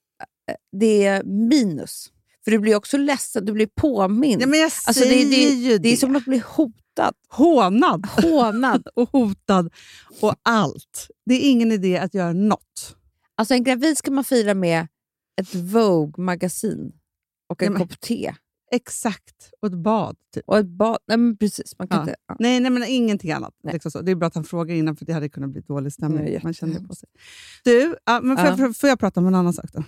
[0.50, 2.11] eh, det är minus.
[2.44, 4.38] För du blir också ledsen, du blir påmind.
[4.38, 5.96] Nej, men jag alltså, det, säger det, ju det är det.
[5.96, 7.14] som att bli hotad.
[7.28, 8.86] Hånad Hånad.
[8.94, 9.70] och hotad
[10.20, 11.10] och allt.
[11.26, 12.96] Det är ingen idé att göra något.
[13.34, 14.86] Alltså en gravid ska man fira med
[15.40, 16.92] ett Vogue-magasin
[17.48, 18.34] och en Ja, kopp te.
[18.72, 19.50] Exakt.
[19.60, 20.16] Och ett bad.
[20.34, 20.44] Typ.
[20.46, 20.98] Och ett bad.
[21.06, 21.78] Nej, men precis.
[21.78, 22.02] Man kan Ja.
[22.02, 22.36] inte, ja.
[22.38, 23.54] Nej, nej, men ingenting annat.
[23.72, 24.00] Liksom så.
[24.02, 26.24] Det är bra att han frågar innan, för det hade kunnat bli dålig stämning.
[26.24, 27.08] Nej, Man kände på sig.
[27.64, 28.56] Du, ja, men får, Ja.
[28.58, 29.84] jag, får jag prata om en annan sak då?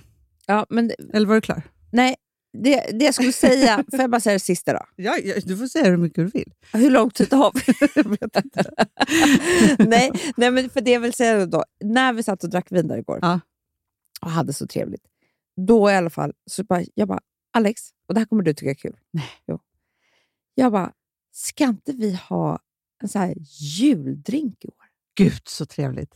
[0.46, 1.62] Ja, men, Eller var du klar?
[1.92, 2.16] nej,
[2.62, 4.80] det, det jag skulle säga, får jag bara säga det sista då?
[4.96, 6.52] Ja, ja, du får säga hur mycket du vill.
[6.72, 7.74] Hur lång tid har vi?
[9.88, 12.88] nej, nej, men för det jag vill säga då, när vi satt och drack vin
[12.88, 13.40] där igår Ja.
[14.20, 15.04] och hade så trevligt,
[15.56, 17.20] då i alla fall, så bara, jag bara,
[17.52, 18.96] Alex, och det här kommer du tycka är kul.
[19.10, 19.30] Nej.
[19.46, 19.58] Jo.
[20.54, 20.92] Jag bara,
[21.32, 22.58] ska inte vi ha
[23.02, 23.34] en så här
[23.78, 24.84] juldrink i år?
[25.16, 26.14] Gud, så trevligt.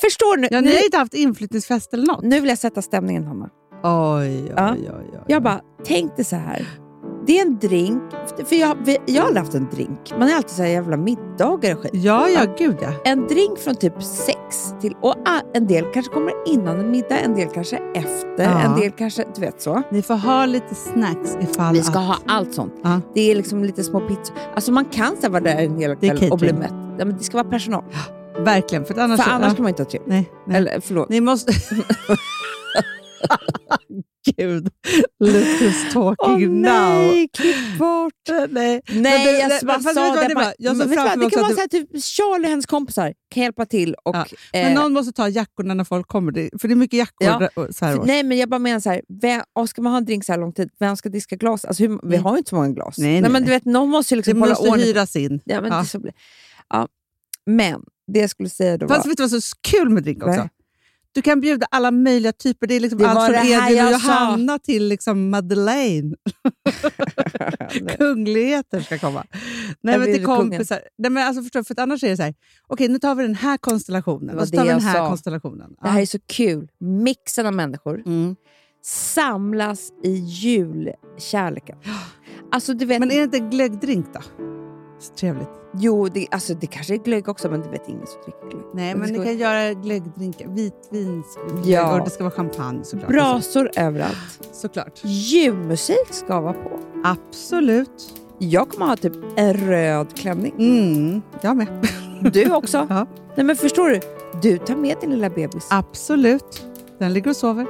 [0.00, 0.48] Förstår du?
[0.50, 2.24] Ja, ni har inte haft inflyttningsfest eller något?
[2.24, 3.50] nu vill jag sätta stämningen, Hanna.
[3.82, 4.72] Oj, oj, Ja.
[4.72, 5.20] oj, oj, oj.
[5.26, 6.66] Jag bara, tänk dig så här.
[7.26, 8.02] Det är en drink,
[8.46, 10.12] för jag, jag har aldrig haft en drink.
[10.18, 11.90] Man har alltid så här jävla middagar och skit.
[11.94, 12.92] Ja, ja, gud ja.
[13.04, 14.94] En drink från typ sex till...
[15.00, 15.14] Och
[15.54, 18.60] en del kanske kommer innan en middag, en del kanske efter, Ja.
[18.60, 19.24] en del kanske...
[19.34, 19.82] Du vet så.
[19.90, 22.06] Ni får ha lite snacks ifall Vi ska att...
[22.06, 22.74] ha allt sånt.
[22.82, 23.00] Ja.
[23.14, 24.36] Det är liksom lite små pizzor.
[24.54, 26.72] Alltså man kan så vara där en hel är kväll och bli mätt.
[26.98, 27.84] Ja, men det ska vara personal.
[28.38, 29.20] Verkligen, för annars...
[29.20, 29.54] För annars ja.
[29.54, 30.08] kan man inte ha trevligt.
[30.10, 30.56] Nej, nej.
[30.56, 31.08] Eller förlåt.
[31.08, 31.52] Ni måste...
[34.36, 34.68] Gud,
[35.24, 36.72] who's talking now.
[36.72, 38.12] nej, klipp bort!
[38.28, 40.28] Nej, Nej, Men du- jag men bara sa du det.
[40.28, 40.52] det bara-?
[40.58, 43.42] Jag Men du det kan vara att så här, typ Charlie och hennes kompisar kan
[43.42, 43.94] hjälpa till.
[44.04, 46.32] Och, Ja, Men eh, någon måste ta jackorna när folk kommer.
[46.32, 47.48] Det- För det är mycket jackor Ja.
[47.72, 50.04] så här För, nej, men jag bara menar så här, vem, ska man ha en
[50.04, 51.64] drink så här lång tid, vem ska diska glas?
[51.64, 52.98] Alltså, hur, Vi har ju inte så många glas.
[52.98, 53.42] Nej, nej, men nej.
[53.42, 54.86] du vet, någon måste ju Det liksom hålla måste ordning.
[54.86, 55.40] hyras in.
[55.44, 55.78] Ja, men, Ja.
[55.80, 56.12] Det så blir.
[56.68, 56.88] Ja.
[57.46, 59.10] men det jag skulle säga då Fast var...
[59.10, 60.40] vet du vad som är så kul med drink också?
[60.40, 60.48] Nej.
[61.12, 62.66] Du kan bjuda alla möjliga typer.
[62.66, 64.06] Det är liksom Det allt från Edvin och jag sa.
[64.08, 66.16] Johanna till liksom Madeleine.
[67.98, 69.24] Kungligheter ska komma.
[69.80, 70.50] Nej, Jag men till kungen.
[70.50, 70.80] kompisar.
[70.98, 72.34] Nej, men alltså, förstå, för att annars är det så här,
[72.66, 75.08] okej nu tar vi den här konstellationen och så tar vi den här sa.
[75.08, 75.74] konstellationen.
[75.82, 76.68] Det här är så kul.
[76.80, 78.36] Mixen av människor Mm.
[78.84, 81.78] samlas i julkärleken.
[82.52, 84.20] Alltså, du vet, Men är det inte glöggdrink då?
[85.00, 85.48] Så trevligt.
[85.74, 88.64] Jo, det, alltså, det kanske är glögg också, men du vet ingen som dricker glögg.
[88.74, 90.46] Nej, det men ska ni kan göra glöggdrinkar.
[90.48, 91.98] Vitvins Ja.
[91.98, 93.10] och det ska vara champagne såklart.
[93.10, 94.48] Brasor överallt.
[94.52, 95.00] Såklart.
[95.04, 96.70] Julmusik ska vara på.
[97.04, 98.20] Absolut.
[98.38, 100.54] Jag kommer ha typ en röd klänning.
[100.58, 101.88] Mm, jag med.
[102.32, 102.86] Du också?
[102.90, 103.06] Ja.
[103.34, 104.00] Nej, men förstår du?
[104.42, 105.66] Du tar med din lilla bebis.
[105.70, 106.66] Absolut.
[106.98, 107.66] Den ligger och sover.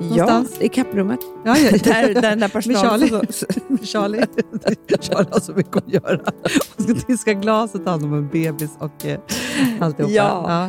[0.00, 0.60] Ja, någonstans.
[0.60, 1.20] i kapprummet.
[1.44, 1.70] Ja, ja.
[1.84, 3.08] Där, där den där personalen...
[3.08, 3.86] Charlie.
[3.86, 4.26] Charlie.
[5.00, 6.20] Charlie har så mycket att göra.
[6.76, 9.18] Hon ska diska glaset, ta hand om en bebis och eh,
[9.80, 10.12] alltihopa.
[10.12, 10.66] Ja.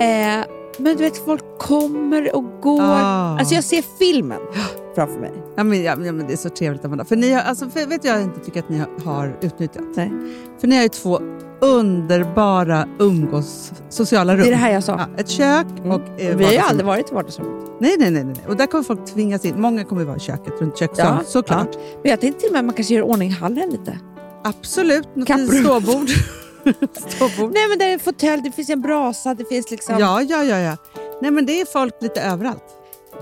[0.00, 0.44] Eh,
[0.78, 2.82] men du vet, folk kommer och går.
[2.82, 3.38] Ah.
[3.38, 4.40] Alltså jag ser filmen
[4.96, 5.32] framför mig.
[5.56, 7.04] Ja, men, ja, men det är så trevligt, Amanda.
[7.04, 9.84] För ni har, alltså, för, vet jag inte tycker att ni har, utnyttjat?
[9.96, 10.12] Nej.
[10.60, 11.20] För ni har ju två
[11.60, 14.40] underbara umgås sociala rum.
[14.40, 14.92] Det är det här jag sa.
[14.92, 15.90] Ja, ett kök Mm.
[15.90, 17.70] och eh, Vi har ju aldrig varit i vardagsrummet.
[17.80, 18.36] Nej, nej, nej, nej.
[18.48, 19.60] Och där kommer folk tvingas in.
[19.60, 21.76] Många kommer vara i köket, runt köksön, Ja, såklart.
[22.02, 23.98] Men jag tänkte till och med att man kanske gör i ordning hallen lite.
[24.44, 25.16] Absolut.
[25.16, 25.48] Något Kapprum.
[25.64, 26.08] ståbord.
[27.08, 27.52] ståbord.
[27.54, 29.98] Nej men där är en fåtölj, det finns en brasa, det finns liksom...
[29.98, 30.76] Ja, ja, ja, ja.
[31.22, 32.64] Nej, men det är folk lite överallt.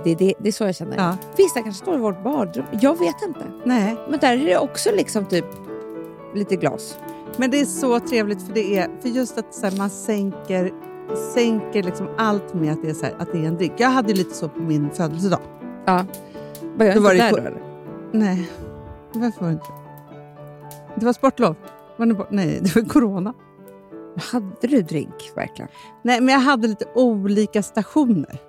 [0.05, 0.97] Det, det, det är så jag känner.
[0.97, 1.17] Ja.
[1.37, 2.65] Vissa kanske står i vårt badrum.
[2.81, 3.47] Jag vet inte.
[3.65, 5.45] Nej, Men där är det också liksom typ
[6.35, 6.99] lite glas.
[7.37, 10.73] men det är så trevligt för det är för just att så här, man sänker,
[11.35, 13.73] sänker liksom allt med att det, är så här, att det är en drink.
[13.77, 15.41] Jag hade lite så på min födelsedag.
[15.85, 16.05] Ja.
[16.77, 17.63] Var jag inte var det där då eller?
[18.13, 18.51] Nej,
[19.13, 19.67] varför var det inte
[20.97, 21.07] det?
[21.07, 21.57] var sportlov.
[21.97, 22.31] Var bort?
[22.31, 23.35] Nej, det var corona.
[24.33, 25.69] Hade du drink verkligen?
[26.03, 28.41] Nej, men jag hade lite olika stationer.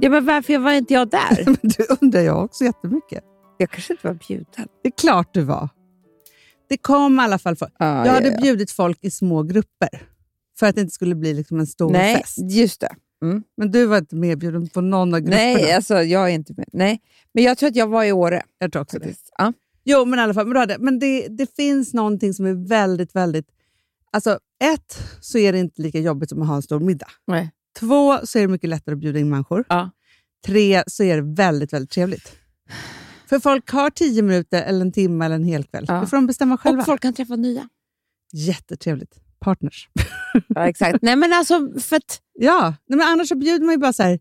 [0.00, 1.56] Ja men varför var inte jag där?
[1.78, 3.24] Det undrar jag också jättemycket.
[3.58, 4.68] jag kanske inte var bjuden.
[4.82, 5.68] Det är klart du var.
[6.68, 7.72] Det kom i alla fall folk.
[7.78, 8.40] Ja, Jag hade ja, ja.
[8.40, 9.88] bjudit folk i små grupper
[10.58, 12.38] för att det inte skulle bli liksom en stor Nej, fest.
[12.38, 12.94] just det.
[13.56, 15.42] Men du var inte medbjuden på någon av grupperna.
[15.42, 16.68] Nej, alltså jag är inte med.
[16.72, 17.00] Nej.
[17.34, 18.42] Men jag tror att jag var i Åre.
[18.58, 19.04] Jag tror också det.
[19.04, 19.32] faktiskt.
[19.38, 19.52] Ja.
[19.84, 20.46] Jo, men i alla fall.
[20.46, 23.46] Men, hade, men det, det finns någonting som är väldigt, väldigt...
[24.12, 27.08] Alltså, ett, så är det inte lika jobbigt som att ha en stor middag.
[27.26, 27.50] Nej.
[27.78, 29.64] Två, så är det mycket lättare att bjuda in människor.
[29.68, 29.90] Ja.
[30.46, 32.32] Tre, så är det väldigt, väldigt trevligt.
[33.28, 35.84] För folk har tio minuter, eller en timme eller en hel kväll.
[35.88, 36.00] Ja.
[36.00, 36.80] Det får de bestämma själva.
[36.80, 37.68] Och folk kan träffa nya.
[38.32, 39.14] Jättetrevligt.
[39.40, 39.88] Partners.
[40.48, 40.98] Ja, exakt.
[41.02, 44.02] Nej, men alltså, för att, ja, nej, men annars så bjuder man ju bara så
[44.02, 44.18] här.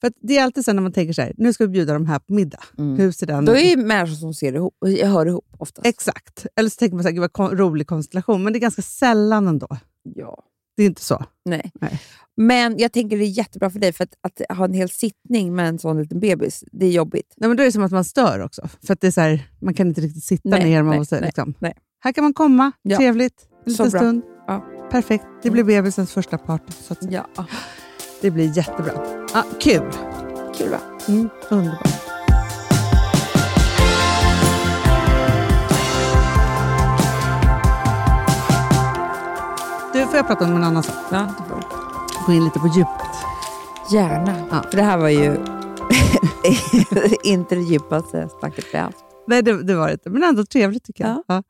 [0.00, 2.06] För det är alltid så när man tänker så här, nu ska vi bjuda dem
[2.06, 2.62] här på middag.
[2.76, 5.86] Hur ser den då är ju människor som ser ihop, hör ihop oftast.
[5.86, 6.46] Exakt.
[6.56, 8.42] Eller så tänker man så här, vad kon- rolig konstellation.
[8.42, 9.68] Men det är ganska sällan ändå.
[10.02, 10.42] ja.
[10.76, 11.24] Det är inte så.
[11.44, 11.70] Nej.
[11.80, 12.00] Nej.
[12.36, 15.54] Men jag tänker det är jättebra för dig, för att, att ha en hel sittning
[15.54, 17.34] med en sån liten bebis, det är jobbigt.
[17.36, 18.68] Nej, men då är det som att man stör också.
[18.86, 20.82] För att det är så här, man kan inte riktigt sitta Nej, ner.
[20.82, 21.54] Man nej, måste, nej, liksom.
[21.58, 21.74] nej.
[22.04, 22.96] Här kan man komma, Ja.
[22.96, 24.22] trevligt, en liten stund.
[24.46, 24.66] Ja.
[24.90, 25.24] Perfekt.
[25.42, 26.72] Det blir bebisens första party.
[26.82, 27.12] Så att.
[27.12, 27.26] Ja.
[28.20, 29.26] Det blir jättebra.
[29.34, 29.90] Ja, kul.
[30.58, 30.80] Kul va?
[31.08, 31.95] Mm, underbart.
[40.06, 40.94] Får jag prata om en annan sak?
[41.12, 41.62] Ja, det får.
[42.26, 43.16] Gå in lite på djupet.
[43.92, 44.46] Gärna.
[44.50, 44.62] Ja.
[44.70, 45.36] För det här var ju
[47.24, 49.04] inte det djupaste snacket vi haft.
[49.26, 50.10] Nej, det, det var det inte.
[50.10, 51.12] Men ändå trevligt tycker jag.
[51.16, 51.22] Ja.
[51.28, 51.42] Ja.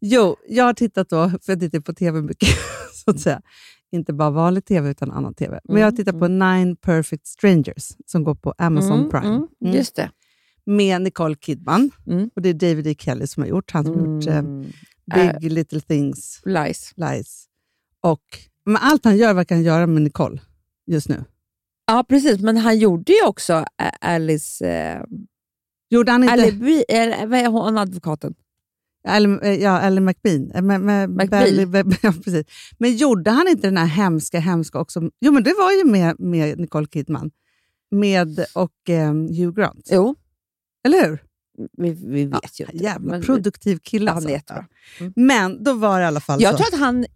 [0.00, 2.48] Jo, jag har tittat då, för jag tittar på tv mycket,
[3.04, 3.40] så att säga.
[3.92, 5.60] Inte bara vanlig tv, utan annan tv.
[5.64, 9.26] Men jag har tittat på Nine Perfect Strangers, som går på Amazon Mm, Prime.
[9.26, 9.74] mm, Mm.
[9.76, 10.10] Just det.
[10.66, 11.90] Med Nicole Kidman.
[12.06, 12.30] Mm.
[12.36, 12.94] Och det är David E.
[12.98, 13.70] Kelly som har gjort.
[13.70, 14.66] Han som har gjort eh, Mm.
[15.40, 16.92] Big Little Things, Lies.
[16.96, 17.44] Lies.
[18.00, 18.22] Och,
[18.64, 20.40] men allt han gör verkar han göra med Nicole
[20.86, 21.24] just nu.
[21.86, 22.40] Ja, precis.
[22.40, 23.64] Men han gjorde ju också
[24.00, 24.66] Alice...
[24.68, 25.02] Eh,
[25.90, 26.32] Gjorde han inte...
[26.32, 28.34] Alibi, eller, vad är hon, advokaten?
[29.08, 30.50] Eller, eh, ja, eller McBean.
[30.54, 31.44] Eh, Med, med McBeal.
[31.44, 32.46] Belly- ja, precis.
[32.78, 35.10] Men gjorde han inte den här hemska, hemska också?
[35.20, 37.30] Jo, men det var ju med, med Nicole Kidman
[37.90, 39.88] med och eh, Hugh Grant.
[39.92, 40.14] Jo,
[40.84, 41.22] Eller hur?
[41.72, 42.76] vi, vi vet ju inte.
[42.84, 44.04] Jävla Men- produktiv kille.
[44.06, 44.30] Ja, han är alltså.
[44.32, 44.66] jättebra.
[45.00, 45.12] Mm.
[45.16, 46.58] Men då var det i alla fall Jag så.
[46.58, 47.06] tror att han...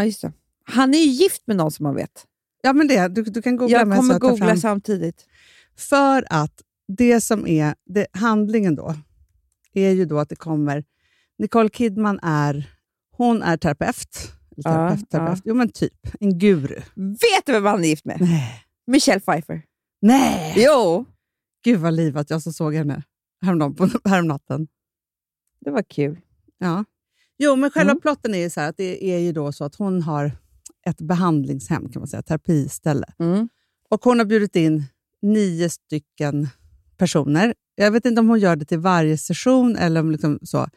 [0.00, 0.32] Ja, just det.
[0.64, 2.26] Han är ju gift med någon som man vet.
[2.62, 4.56] Ja, men det, du, du kan googla Jag kommer jag googla fram.
[4.56, 5.26] samtidigt.
[5.76, 6.62] För att
[6.98, 8.94] det som är det, handlingen då,
[9.72, 10.84] är ju då att det kommer...
[11.38, 12.70] Nicole Kidman är,
[13.16, 14.32] hon är terapeut.
[14.56, 15.38] Eller Ja, terapeut, terapeut.
[15.38, 15.42] ja.
[15.44, 15.94] Jo, men typ.
[16.20, 16.74] En guru.
[16.94, 18.16] Vet du vem han är gift med?
[18.20, 18.64] Nej.
[18.86, 19.62] Michelle Pfeiffer.
[20.02, 20.54] Nej!
[20.56, 21.04] Jo,
[21.64, 23.02] Gud vad livat jag så såg henne
[23.42, 24.68] häromdagen, på, häromnatten.
[25.60, 26.18] det var kul.
[26.58, 26.84] Ja.
[27.42, 28.00] Jo, men själva Mm.
[28.00, 30.32] plotten är ju så att det är ju då så att hon har
[30.86, 33.06] ett behandlingshem, kan man säga, terapiställe.
[33.18, 33.48] Mm.
[33.90, 34.84] Och hon har bjudit in
[35.22, 36.48] nio stycken
[36.96, 37.54] personer.
[37.74, 40.68] Jag vet inte om hon gör det till varje session, eller om liksom så.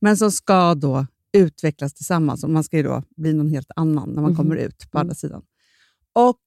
[0.00, 2.44] men som ska då utvecklas tillsammans.
[2.44, 4.36] Och man ska ju då bli någon helt annan när man Mhm.
[4.36, 5.42] kommer ut på andra sidan.
[6.12, 6.40] Och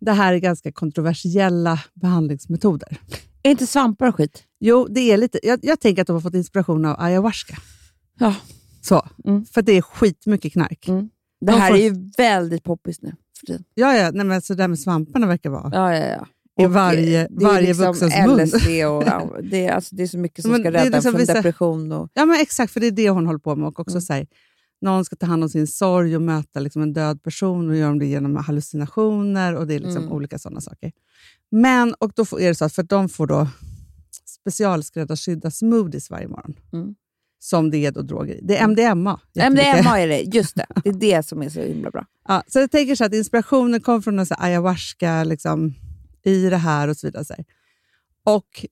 [0.00, 3.00] Det här är ganska kontroversiella behandlingsmetoder.
[3.42, 4.44] Är inte svampar och skit?
[4.60, 5.38] Jo, det är lite.
[5.42, 7.56] Jag, jag tänker att de har fått inspiration av ayahuasca.
[8.18, 8.34] Ja.
[8.88, 9.44] Så, Mm.
[9.44, 10.88] För det är skitmycket knark.
[10.88, 11.08] Mm.
[11.40, 13.64] Det De här får- är ju väldigt poppis nu för tiden.
[13.74, 16.06] Ja, ja, nej, men så det där med svamparna verkar vara Ja, ja,
[16.56, 16.64] ja.
[16.64, 18.38] i varje, det varje liksom vuxens mun.
[18.40, 21.02] LSD och ja, det, är, alltså, det är så mycket som Men ska rädda liksom
[21.02, 21.92] från vissa- depression.
[21.92, 23.68] Och, Ja, men exakt, för det är det hon håller på med.
[23.68, 24.00] Och också Mm.
[24.02, 24.26] så här,
[24.80, 27.88] någon ska ta hand om sin sorg och möta liksom en död person och gör
[27.88, 30.12] de det genom hallucinationer och det är liksom Mm.
[30.12, 30.92] olika sådana saker.
[31.50, 33.48] Men, och då får, är det så att för de får då
[34.46, 36.54] specialskräddarsydda smoothies varje morgon.
[36.72, 36.94] Mm.
[37.46, 38.40] Som det är då droger i.
[38.42, 39.20] Det är MDMA.
[39.34, 39.76] jättemycket.
[39.76, 40.66] MDMA är det, just det.
[40.84, 42.06] Det är det som är så himla bra.
[42.28, 45.74] Ja, så jag tänker så att inspirationen kom från så här ayahuasca liksom,
[46.24, 47.24] i det här och så vidare.
[47.24, 47.34] Så.
[48.24, 48.66] Och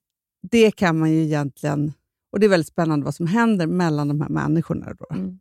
[0.51, 1.93] det kan man ju egentligen...
[2.33, 4.95] Och det är väldigt spännande vad som händer mellan de här människorna.
[4.99, 5.15] Då.
[5.17, 5.39] Mm.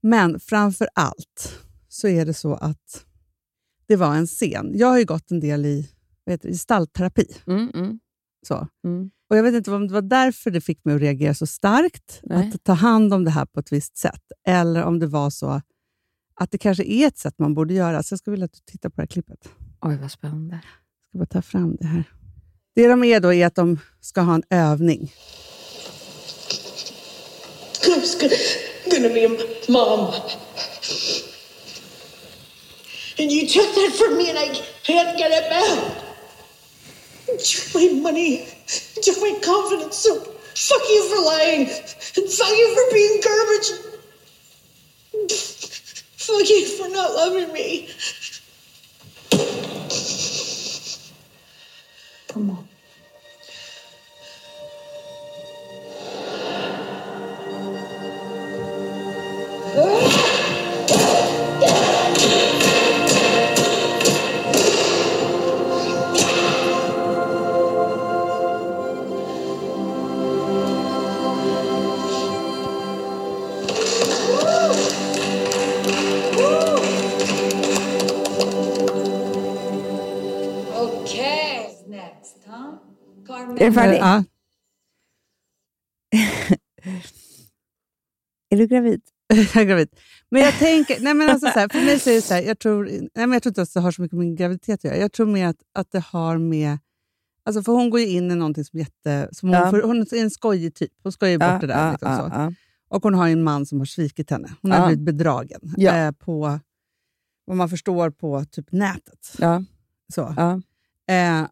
[0.00, 3.04] Men framför allt så är det så att
[3.86, 4.72] det var en scen.
[4.74, 5.88] Jag har ju gått en del i
[6.24, 7.26] vad heter det, gestaltterapi.
[7.46, 8.00] Mm, mm,
[8.46, 8.68] Så.
[8.84, 9.10] mm.
[9.30, 12.20] Och Jag vet inte om det var därför det fick mig att reagera så starkt,
[12.22, 12.52] Nej.
[12.54, 14.22] att ta hand om det här på ett visst sätt.
[14.46, 15.60] Eller om det var så
[16.34, 18.02] att det kanske är ett sätt man borde göra.
[18.02, 19.48] Så jag skulle vilja att du tittar på det här klippet.
[19.80, 20.54] Oj, vad spännande.
[20.54, 22.04] Jag ska bara ta fram det här.
[22.74, 25.12] Det de är då är att de ska ha en övning.
[27.86, 28.34] I was gonna,
[28.90, 29.30] gonna be a
[29.68, 30.14] mom.
[33.18, 34.48] And you took that from me and I
[34.82, 36.09] can't get it back.
[37.38, 38.48] Took my money,
[39.02, 41.68] took my confidence, so fuck you for lying.
[41.68, 43.70] And fuck you for being garbage.
[46.16, 47.88] Fuck you for not loving me.
[52.28, 52.69] Come on.
[83.70, 83.98] Är det färdigt?
[84.00, 84.24] Ja.
[88.50, 89.00] är du gravid?
[89.28, 89.88] jag är gravid.
[90.30, 92.42] Men jag tänker, nej men alltså så här, för mig så är det så här,
[92.42, 94.74] jag tror, nej men jag tror inte att det har så mycket med min graviditet
[94.80, 94.96] att göra.
[94.96, 96.78] Jag tror mer att, att det har med...
[97.44, 99.70] Alltså för hon går ju in i någonting som, jätte, som hon, Ja.
[99.70, 100.92] för hon är en skojig typ.
[101.02, 101.90] Hon skojar bort det där.
[101.92, 102.54] liksom så.
[102.88, 104.54] Och hon har en man som har svikit henne.
[104.62, 104.86] Hon har Ja.
[104.86, 105.96] blivit bedragen Ja.
[105.96, 106.60] eh, på
[107.44, 109.32] vad man förstår på typ nätet.
[109.38, 109.64] ja,
[110.14, 110.34] Så.
[110.36, 110.52] ja.
[111.14, 111.48] Eh,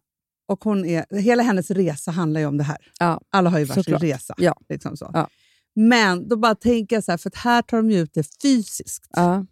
[0.49, 2.77] och hon är, hela hennes resa handlar ju om det här.
[2.99, 4.03] Ja, Alla har ju varsin såklart.
[4.03, 4.33] resa.
[4.37, 4.55] Ja.
[4.69, 5.11] Liksom så.
[5.13, 5.29] Ja.
[5.75, 9.09] Men då bara tänker jag så här, för här tar de ju ut det fysiskt.
[9.13, 9.45] ja.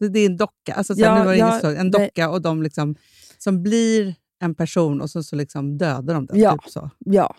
[0.00, 2.30] Det, det är en docka, alltså så här, nu var det ja, så, en docka
[2.30, 2.94] och de liksom,
[3.38, 6.38] som blir en person och så, så liksom dödar de den.
[6.40, 6.52] Ja.
[6.52, 6.90] Typ så.
[6.98, 7.36] ja.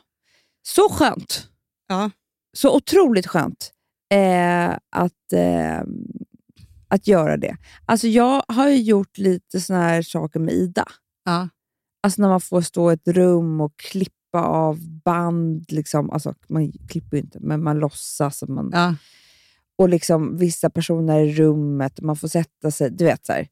[0.67, 1.47] Så skönt.
[1.87, 2.11] Ja.
[2.53, 3.71] Så otroligt skönt
[4.13, 5.81] eh, att, eh,
[6.87, 7.57] att göra det.
[7.85, 10.85] Alltså jag har ju gjort lite såna här saker med Ida.
[11.25, 11.49] Ja.
[12.03, 15.65] Alltså när man får stå i ett rum och klippa av band.
[15.71, 16.09] Liksom.
[16.09, 18.41] Alltså, man klipper ju inte, men man låtsas.
[18.43, 18.95] Och, man, Ja.
[19.77, 22.01] och liksom vissa personer i rummet.
[22.01, 22.91] Man får sätta sig.
[22.91, 23.47] Du vet, så här.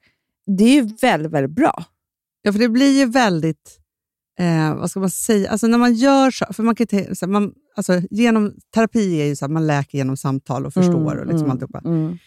[0.58, 1.84] Det är ju väldigt, väldigt bra.
[2.42, 3.76] ja, för det blir ju väldigt...
[4.40, 5.50] Eh, vad ska man säga?
[5.52, 9.26] Alltså när man gör så, för man kan så här, man, alltså genom, Terapi är
[9.26, 11.16] ju så att man läker genom samtal och förstår.
[11.16, 11.82] och liksom alltihopa.
[11.86, 12.18] mm.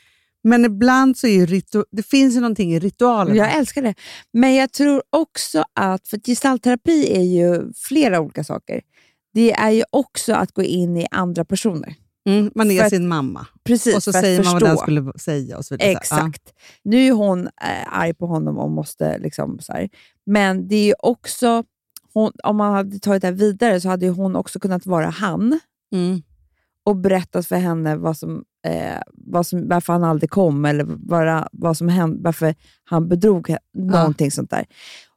[0.45, 3.36] Men ibland så är ritu- det finns ju någonting i ritualen.
[3.36, 3.95] Jag älskar det.
[4.32, 8.80] Men jag tror också att, för att gestaltterapi är ju flera olika saker.
[9.34, 11.95] Det är ju också att gå in i andra personer.
[12.28, 13.47] Mm, man är För att- sin mamma.
[13.64, 15.59] Precis, och så att säger man vad den skulle säga.
[15.59, 15.90] Och så vidare.
[15.93, 16.53] Exakt.
[16.84, 19.18] Nu är hon eh, arg på honom och måste...
[19.18, 19.88] Liksom, så här.
[20.26, 21.64] Men det är ju också...
[22.14, 25.11] Hon, om man hade tagit det här vidare så hade ju hon också kunnat vara
[25.11, 25.99] han Ja.
[25.99, 26.22] Mm.
[26.84, 31.49] och berättat för henne vad som, eh, vad som, varför han aldrig kom eller vad,
[31.53, 32.55] vad som hände, varför
[32.85, 33.57] han bedrog.
[33.75, 34.67] Någonting sånt där.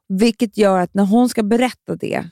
[0.08, 2.24] Vilket gör att när hon ska berätta det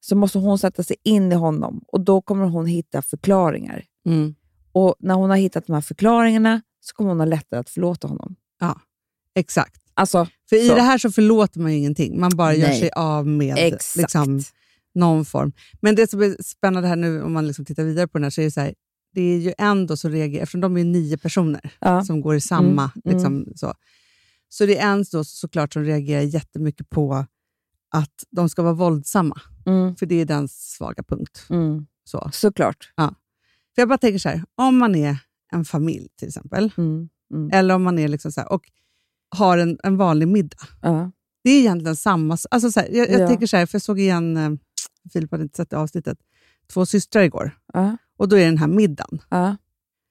[0.00, 3.84] så måste hon sätta sig in i honom och då kommer hon hitta förklaringar.
[4.06, 4.34] Mm.
[4.72, 8.08] Och när hon har hittat de här förklaringarna så kommer hon ha lättare att förlåta
[8.08, 8.36] honom.
[9.34, 9.82] Exakt.
[9.94, 10.74] Alltså, För i Så.
[10.74, 12.20] det här så förlåter man ju ingenting.
[12.20, 12.80] Man bara gör Nej.
[12.80, 13.96] sig av med Exakt.
[13.96, 14.40] liksom,
[14.94, 15.52] någon form.
[15.80, 18.30] Men det som är spännande här nu, om man liksom tittar vidare på den här,
[18.30, 18.74] så är det så här,
[19.12, 22.04] det är ju ändå så reagerar, eftersom de är nio personer Ja.
[22.04, 23.14] som går i samma, Mm, mm.
[23.16, 23.74] liksom, så.
[24.48, 27.26] Så det är en då såklart som reagerar jättemycket på
[27.94, 29.40] att de ska vara våldsamma.
[29.66, 31.46] mm, För det är den svaga punkt.
[31.50, 32.30] mm, Så.
[32.32, 32.92] såklart.
[33.74, 35.16] För jag bara tänker så här, om man är
[35.52, 38.62] en familj till exempel, Mm, mm, eller om man är liksom så här, och
[39.36, 40.56] har en, en vanlig middag.
[40.82, 41.10] ja,
[41.44, 42.36] Det är egentligen samma...
[42.50, 43.28] Alltså så här, jag jag Ja.
[43.28, 44.50] tänker så här, för jag såg igen, eh,
[45.12, 46.18] Filip hade inte sett det avsnittet,
[46.72, 47.50] Två systrar igår.
[47.72, 49.22] ja, Och då är det den här middagen.
[49.28, 49.56] ja,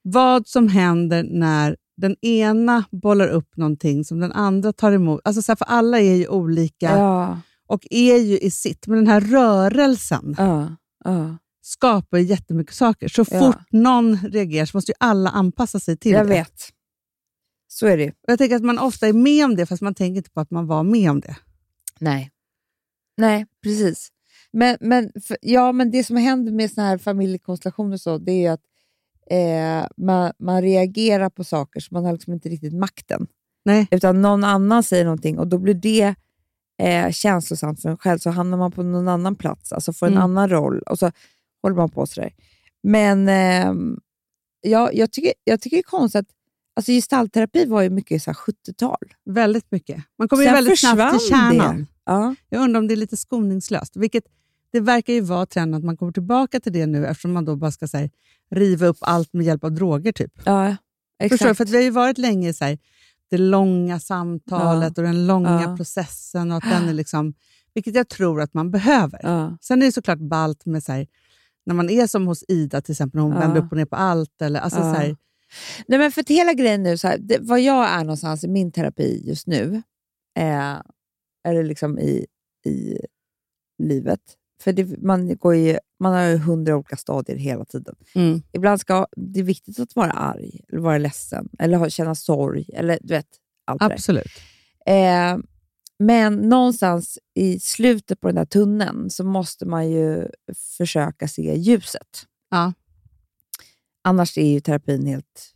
[0.04, 5.22] Vad som händer när den ena bollar upp någonting som den andra tar emot.
[5.24, 8.88] Alltså så här, för alla är ju olika ja, och är ju i sitt.
[8.88, 11.38] Men den här rörelsen ja, ja.
[11.62, 13.08] skapar ju jättemycket saker.
[13.08, 16.34] Så fort någon reagerar så måste ju alla anpassa sig till Jag det.
[16.34, 16.70] vet.
[17.68, 18.10] Så är det.
[18.10, 20.40] Och jag tänker att man ofta är med om det, fast man tänker inte på
[20.40, 21.36] att man var med om det.
[22.00, 22.32] Nej.
[23.18, 24.10] Nej, precis.
[24.54, 28.52] Men, men, för, ja, men det som händer med såna här familjekonstellationer så, det är
[28.52, 28.62] att
[29.30, 33.28] eh, man, man reagerar på saker så man har liksom inte riktigt makten.
[33.66, 33.88] Nej.
[33.92, 36.16] Utan någon annan säger någonting och då blir det
[36.82, 38.20] eh, känslosamt för en själv.
[38.20, 40.24] Så hamnar man på någon annan plats, alltså får en Mm.
[40.24, 41.12] annan roll och så
[41.62, 42.34] håller man på sådär.
[42.84, 44.00] Men ehm,
[44.62, 46.28] ja, jag, tycker, jag tycker det är konstigt att
[46.76, 48.98] alltså, gestaltterapi var ju mycket så här 70-tal.
[49.26, 50.04] Väldigt mycket.
[50.18, 51.78] Man kommer ju väldigt snabbt till kärnan.
[51.78, 51.86] det.
[52.06, 52.36] Ja.
[52.50, 53.96] Jag undrar om det är lite skoningslöst.
[53.98, 54.24] Vilket,
[54.72, 57.56] det verkar ju vara trenden att man kommer tillbaka till det nu eftersom man då
[57.56, 58.10] bara ska så här,
[58.52, 60.12] riva upp allt med hjälp av droger.
[60.12, 60.34] typ.
[60.46, 60.76] Ja,
[61.20, 61.32] exakt.
[61.32, 61.56] Förstår du?
[61.56, 62.78] För vi har ju varit länge så här,
[63.30, 65.78] det långa samtalet och den långa Ja.
[65.78, 66.52] processen.
[66.52, 67.34] Och att den är liksom,
[67.74, 69.20] vilket jag tror att man behöver.
[69.24, 69.58] ja.
[69.62, 71.08] Sen är det såklart ballt med så här,
[71.66, 73.40] när man är som hos Ida till exempel, när hon Ja.
[73.40, 74.42] vänder upp och ner på allt.
[74.42, 74.94] Eller, alltså, Ja.
[74.94, 75.16] så här,
[75.88, 78.72] Nej, men för hela grejen nu, så här, det, vad jag är någonstans i min
[78.72, 79.82] terapi just nu,
[80.40, 80.76] eh,
[81.48, 82.26] eller liksom i,
[82.66, 82.98] i
[83.84, 84.20] livet.
[84.62, 87.96] För det, man, går ju, man har ju hundra olika stadier hela tiden.
[88.16, 92.16] mm, Ibland ska det är viktigt att vara arg, eller vara ledsen, eller ha, känna
[92.16, 92.70] sorg.
[92.74, 93.28] Eller du vet,
[93.66, 94.32] allt absolut.
[94.86, 95.38] Eh,
[96.00, 100.28] men någonstans i slutet på den där tunneln så måste man ju
[100.78, 102.26] försöka se ljuset.
[102.50, 102.74] Ja.
[104.04, 105.54] Annars är ju terapin helt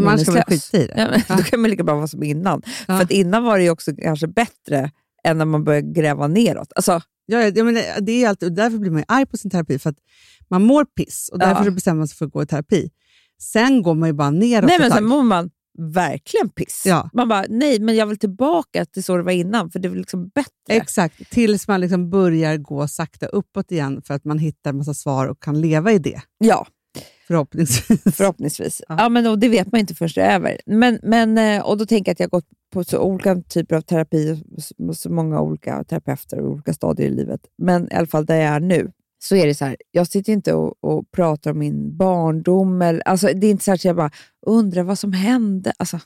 [0.00, 0.70] Man ska väl meningslös.
[0.70, 0.94] skita i det.
[1.00, 1.36] Ja, men Ja.
[1.36, 2.62] Då kan man lika bra vara som innan.
[2.66, 2.96] Ja.
[2.96, 4.90] För att innan var det ju också kanske bättre
[5.24, 6.72] än när man började gräva neråt.
[6.76, 9.50] Alltså, Ja, ja, men det, är alltid, och därför blir man ju arg på sin
[9.50, 9.98] terapi, för att
[10.50, 11.70] man mår piss och därför Ja.
[11.70, 12.90] bestämmer man sig för att gå i terapi.
[13.40, 16.82] Sen går man ju bara neråt nej, men sen mår man verkligen piss.
[16.86, 17.10] Ja.
[17.12, 19.94] Man bara, nej, men jag vill tillbaka till så det var innan, för det är
[19.94, 20.50] liksom bättre.
[20.68, 25.26] Exakt, tills man liksom börjar gå sakta uppåt igen för att man hittar massa svar
[25.26, 26.20] och kan leva i det.
[26.38, 26.66] Ja.
[27.26, 28.02] Förhoppningsvis.
[28.16, 28.82] Förhoppningsvis.
[28.88, 28.94] Ja.
[28.98, 29.08] Ja.
[29.08, 30.60] men, och det vet man inte först det är över.
[30.66, 33.76] Men, men, eh, och då tänker jag att jag har gått på så olika typer
[33.76, 34.42] av terapi
[34.88, 37.40] och så många olika terapeuter och olika stadier i livet.
[37.58, 38.92] Men i alla fall där jag är nu,
[39.24, 42.82] så är det så här, jag sitter inte och, och pratar om min barndom.
[42.82, 44.10] Eller, alltså, det är inte så att jag bara
[44.46, 45.72] undrar vad som hände.
[45.78, 46.00] Alltså,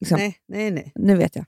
[0.00, 0.92] liksom, Nej, nej, nej.
[0.94, 1.44] Nu vet jag.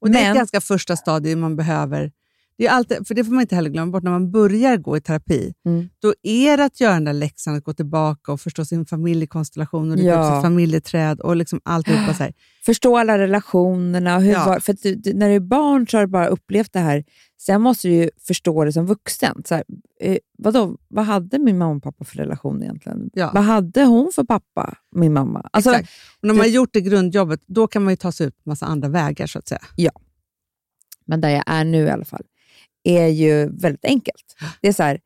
[0.00, 2.12] Och det är Men- ett ganska första stadie man behöver.
[2.58, 4.96] Det är alltid, för det får man inte heller glömma bort när man börjar gå
[4.96, 5.54] i terapi.
[5.66, 5.88] Mm.
[6.02, 9.90] Då är det att göra den där läxan, att gå tillbaka och förstå sin familjekonstellation
[9.92, 10.04] och Ja.
[10.04, 10.34] ja.
[10.36, 12.14] sitt familjeträd och liksom alltihopa.
[12.14, 12.32] Så här.
[12.66, 14.18] Förstå alla relationerna.
[14.18, 14.46] Hur Ja.
[14.46, 17.04] var, för du, du, när du är barn så har du bara upplevt det här.
[17.40, 19.42] Sen måste du ju förstå det som vuxen.
[19.44, 19.64] Så här,
[20.00, 23.10] eh, vadå, vad hade min mamma och pappa för relation egentligen?
[23.12, 23.30] Ja.
[23.34, 25.48] Vad hade hon för pappa, min mamma?
[25.52, 25.88] Alltså, Exakt.
[26.20, 28.50] Och när man har gjort det grundjobbet, då kan man ju ta sig ut på
[28.50, 29.26] massa andra vägar.
[29.26, 29.60] så att säga.
[31.06, 32.22] men där jag är nu i alla fall,
[32.84, 34.36] är ju väldigt enkelt.
[34.60, 35.00] Det är så här,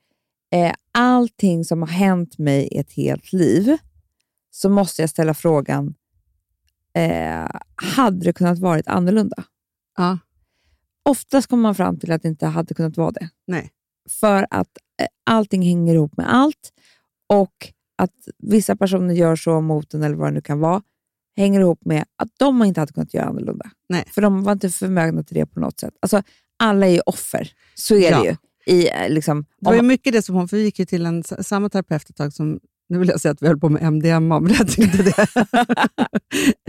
[0.52, 3.76] eh, allting som har hänt mig i ett helt liv,
[4.50, 5.94] så måste jag ställa frågan,
[6.94, 9.44] eh, hade det kunnat varit annorlunda?
[9.96, 10.18] Ja.
[11.02, 13.28] Oftast kommer man fram till att det inte hade kunnat vara det.
[13.46, 13.70] Nej.
[14.20, 16.72] För att eh, allting hänger ihop med allt
[17.26, 20.82] och att vissa personer gör så mot en eller vad det nu kan vara,
[21.36, 23.70] hänger ihop med att de inte hade kunnat göra annorlunda.
[23.88, 24.04] Nej.
[24.06, 25.94] För de var inte förmögna till det på något sätt.
[26.00, 26.22] Alltså,
[26.58, 27.50] alla är ju offer.
[27.74, 28.22] Så är Ja.
[28.22, 28.36] det ju.
[28.74, 31.06] I, eh, liksom, Det var ju mycket det som hon, för vi gick ju till
[31.06, 33.82] en, samma terapeut ett tag som, nu vill jag säga att vi höll på med
[33.92, 35.26] MDMA, men jag tänkte det.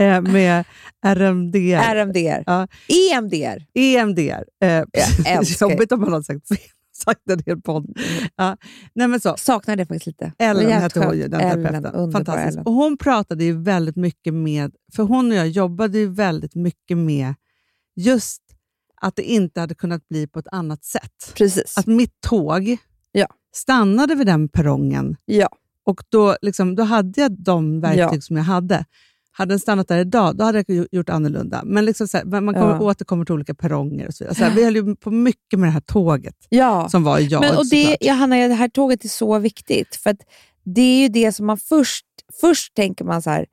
[0.00, 0.64] Eh, med
[1.06, 1.94] RMDR.
[1.94, 2.42] RMDR.
[2.46, 2.68] Ja.
[2.88, 3.66] EMDR.
[3.74, 4.44] EMDR.
[4.62, 4.84] Eh,
[5.36, 6.56] älskar- Jobbigt om man har sagt fel.
[7.04, 7.98] Sagt en hel podd.
[8.36, 8.56] Ja.
[8.94, 9.34] Nej, men så.
[9.38, 10.32] Saknar det faktiskt lite.
[10.38, 11.74] Ellen hette hon ju, den terapeuten.
[11.84, 12.52] underbara Fantastisk.
[12.52, 12.66] Ellen.
[12.66, 16.98] Och hon pratade ju väldigt mycket med, för hon och jag jobbade ju väldigt mycket
[16.98, 17.34] med
[17.96, 18.42] just
[19.00, 21.32] att det inte hade kunnat bli på ett annat sätt.
[21.34, 21.78] Precis.
[21.78, 22.76] Att mitt tåg
[23.12, 23.26] Ja.
[23.54, 25.48] stannade vid den perrongen ja.
[25.86, 28.20] och då, liksom, då hade jag de verktyg Ja.
[28.20, 28.84] som jag hade.
[29.32, 31.62] Hade den stannat där idag, då hade jag gjort annorlunda.
[31.64, 32.80] Men liksom så här, man kommer, Ja.
[32.80, 34.34] återkommer till olika perronger och så vidare.
[34.34, 36.88] Så här, vi höll ju på mycket med det här tåget ja.
[36.88, 39.96] som var jag Men, och det, ja, Hanna, det här tåget är så viktigt.
[39.96, 40.16] För
[40.64, 42.06] det är ju det som man först...
[42.40, 43.46] Först tänker man så här,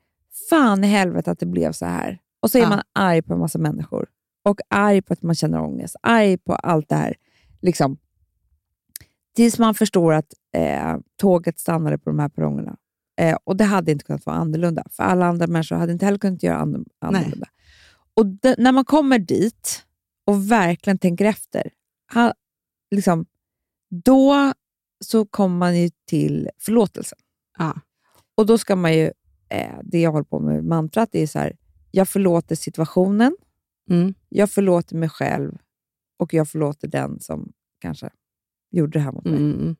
[0.50, 2.20] fan i helvete att det blev så här.
[2.41, 2.70] Och så är Ja.
[2.70, 4.06] man arg på en massa människor.
[4.48, 5.95] Och arg på att man känner ångest.
[6.02, 7.16] Arg på allt det här.
[7.62, 7.98] Liksom.
[9.36, 12.78] Tills man förstår att eh, tåget stannade på de här perrongerna.
[13.20, 14.84] Eh, och det hade inte kunnat vara annorlunda.
[14.91, 17.48] För alla andra människor hade inte heller kunnat göra an- annorlunda.
[18.14, 19.84] Och det, när man kommer dit
[20.26, 21.70] och verkligen tänker efter,
[22.14, 22.34] ha,
[22.91, 23.26] liksom,
[23.89, 24.54] då
[25.06, 27.18] så kommer man ju till förlåtelsen.
[27.58, 27.74] Ja.
[28.36, 29.12] Och då ska man ju,
[29.50, 31.56] eh, det jag håller på med mantrat, är så här,
[31.91, 33.36] jag förlåter situationen,
[33.90, 34.14] Mm.
[34.30, 35.58] jag förlåter mig själv
[36.20, 38.10] och jag förlåter den som kanske
[38.72, 39.34] gjorde det här mot mig.
[39.34, 39.76] Mm.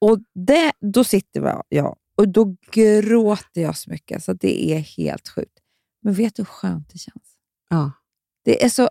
[0.00, 4.78] Och det, då sitter jag- och då gråter jag så mycket så att det är
[4.78, 5.58] helt sjukt.
[6.02, 7.38] Men vet du hur skönt det känns?
[7.70, 7.92] Ja.
[8.44, 8.88] Det är så,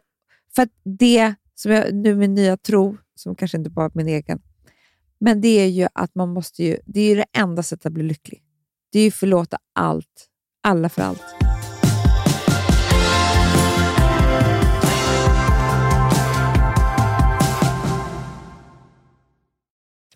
[0.55, 4.07] för att det som jag nu med nya tro, som kanske inte bara är min
[4.07, 4.41] egen,
[5.19, 7.93] men det är ju att man måste ju, det är ju det enda sättet att
[7.93, 8.43] bli lycklig.
[8.91, 10.27] Det är ju förlåta allt,
[10.63, 11.46] alla för allt.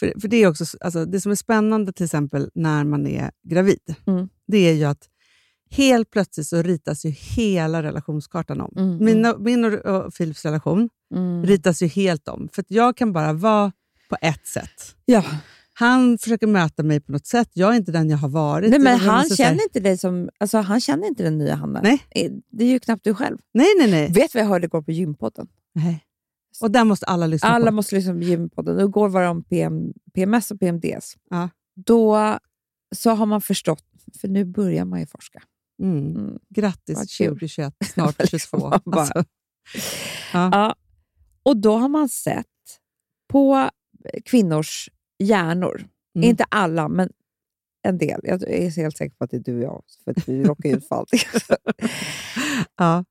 [0.00, 3.30] för, för det är också alltså, det som är spännande till exempel när man är
[3.48, 4.28] gravid, Mm.
[4.46, 5.08] det är ju att
[5.70, 8.72] helt plötsligt så ritas ju hela relationskartan om.
[8.76, 11.46] Mm, Min, min och, och Philips relation Mm.
[11.46, 13.72] ritas ju helt om, för jag kan bara vara
[14.08, 14.96] på ett sätt.
[15.04, 15.24] Ja.
[15.72, 17.50] Han försöker möta mig på något sätt.
[17.52, 18.70] Jag är inte den jag har varit.
[18.70, 20.28] Nej, men han känner inte dig som...
[20.38, 21.80] Alltså, han känner inte den nya Hanna.
[21.82, 22.02] Nej.
[22.10, 23.38] Eh, Det är ju knappt du själv.
[23.54, 24.12] Nej, nej, nej.
[24.12, 25.46] Vet vad jag hörde igår på gympodden?
[25.74, 26.04] nej.
[26.60, 27.72] Och där måste alla lyssna Alla på.
[27.74, 28.80] måste lyssna på gympodden.
[28.80, 31.16] Igår var det om PM, PMS och PMDS.
[31.30, 31.48] Ja.
[31.76, 32.38] Då
[32.96, 33.84] så har man förstått,
[34.20, 35.42] för nu börjar man ju forska.
[35.82, 36.16] Mm.
[36.16, 36.38] Mm.
[36.48, 37.26] Grattis Vad kul.
[37.28, 38.68] 2021, snart Liksom 22.
[38.68, 39.24] man bara- Alltså,
[40.32, 40.48] ja.
[40.52, 40.74] Ja.
[41.42, 42.46] Och då har man sett
[43.32, 43.70] på
[44.24, 45.84] kvinnors hjärnor,
[46.16, 46.28] Mm.
[46.30, 47.10] inte alla, men
[47.82, 48.20] en del.
[48.24, 50.68] Jag är helt säker på att det är du och jag, för att vi råkar
[50.76, 51.20] ut för allting.
[52.76, 53.04] Ja.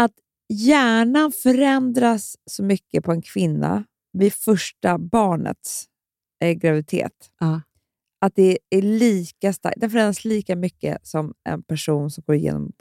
[0.00, 0.12] att
[0.48, 5.84] hjärnan förändras så mycket på en kvinna vid första barnets
[6.40, 7.30] eh, graviditet.
[7.40, 7.60] Ja.
[8.20, 9.80] Att det är lika starkt.
[9.80, 12.72] Den förändras lika mycket som en person som går igenom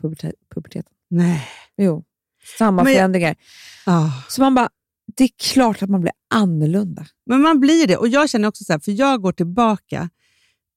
[0.54, 0.94] puberteten.
[1.10, 1.48] Nej.
[1.78, 2.04] Jo,
[2.58, 3.36] samma Men förändringar.
[3.86, 4.10] Ah.
[4.30, 4.70] Så man bara,
[5.18, 7.06] det är klart att man blir annorlunda.
[7.26, 7.98] Men man blir det.
[7.98, 10.10] Och jag känner också så här, för jag går tillbaka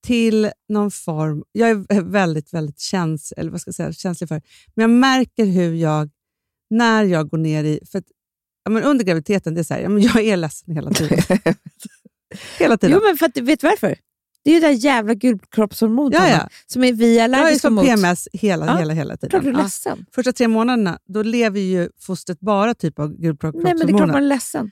[0.06, 1.44] till någon form...
[1.52, 4.42] Jag är väldigt, väldigt käns, eller vad ska jag säga, känslig för
[4.74, 6.10] Men jag märker hur jag,
[6.70, 7.80] när jag går ner i...
[7.90, 8.04] För att,
[8.64, 11.18] ja, men under graviditeten, det är så här, ja, men jag är ledsen hela tiden.
[12.58, 12.96] hela tiden.
[12.96, 13.96] Jo, men för att, vet du varför?
[14.44, 16.48] Det är ju det där jävla gulkroppshormonet Ja, ja.
[16.66, 17.84] Som är vi är jag är allergiska som mot.
[17.84, 19.56] PMS hela, Ja, hela, hela Klart du tiden.
[19.56, 20.06] är ledsen.
[20.14, 24.06] Första tre månaderna då lever ju fostret bara typ av Nej, men det är klart
[24.08, 24.70] man är ledsen.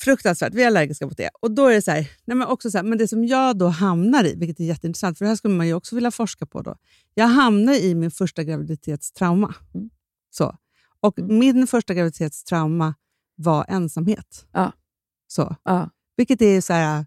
[0.00, 0.54] Fruktansvärt.
[0.54, 1.30] Vi är allergiska mot det.
[1.40, 3.58] Och då är det så här, nej men också så här, men det som jag
[3.58, 6.46] då hamnar i, vilket är jätteintressant, för det här skulle man ju också vilja forska
[6.46, 6.62] på.
[6.62, 6.76] då.
[7.14, 9.54] Jag hamnar i min första graviditetstrauma.
[9.74, 9.90] Mm.
[10.30, 10.56] Så.
[11.02, 12.94] Och min första graviditetstrauma
[13.34, 14.46] var ensamhet.
[14.52, 14.72] Ja.
[15.26, 15.56] Så.
[15.64, 15.90] Ja.
[16.16, 17.06] Vilket är så här,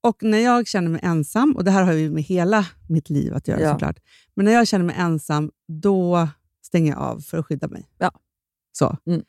[0.00, 3.34] och när jag känner mig ensam, och det här har ju med hela mitt liv
[3.34, 3.72] att göra Ja.
[3.72, 3.98] såklart,
[4.34, 6.28] men när jag känner mig ensam, då
[6.62, 7.88] stänger jag av för att skydda mig.
[7.98, 8.10] Ja.
[8.72, 8.96] Så.
[9.06, 9.22] Mm.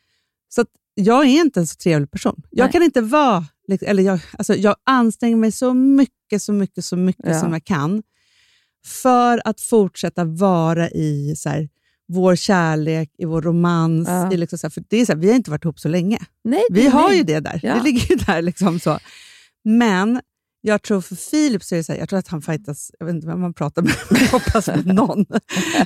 [0.48, 0.64] Så
[0.94, 2.42] jag är inte en så trevlig person.
[2.50, 2.72] Jag Nej.
[2.72, 3.44] kan inte vara...
[3.68, 7.40] liksom- Eller jag, alltså jag anstränger mig så mycket, så mycket, så mycket Ja.
[7.40, 8.02] som jag kan
[8.84, 11.68] för att fortsätta vara i så här,
[12.08, 14.08] vår kärlek, i vår romans.
[14.08, 14.32] Ja.
[14.32, 15.88] I liksom så här, för det är så här, vi har inte varit ihop så
[15.88, 16.18] länge.
[16.44, 17.60] Nej, Vi nej, har ju det där.
[17.62, 17.74] Ja.
[17.74, 18.42] Det ligger ju där.
[18.42, 18.98] Liksom så.
[19.64, 20.20] Men
[20.60, 23.06] jag tror för Filip så är det så här, jag tror att han fightas, jag
[23.06, 25.26] vet inte vem man pratar med, men jag hoppas med någon.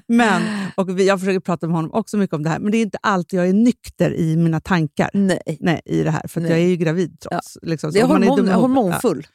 [0.08, 0.42] Men,
[0.76, 2.98] och jag försöker prata med honom också mycket om det här, men det är inte
[3.02, 5.56] alltid jag är nykter i mina tankar Nej.
[5.60, 7.58] nej, i det här, för jag är ju gravid trots.
[7.62, 8.54] Liksom, Det är hormon, huvudet.
[8.54, 9.26] hormonfull.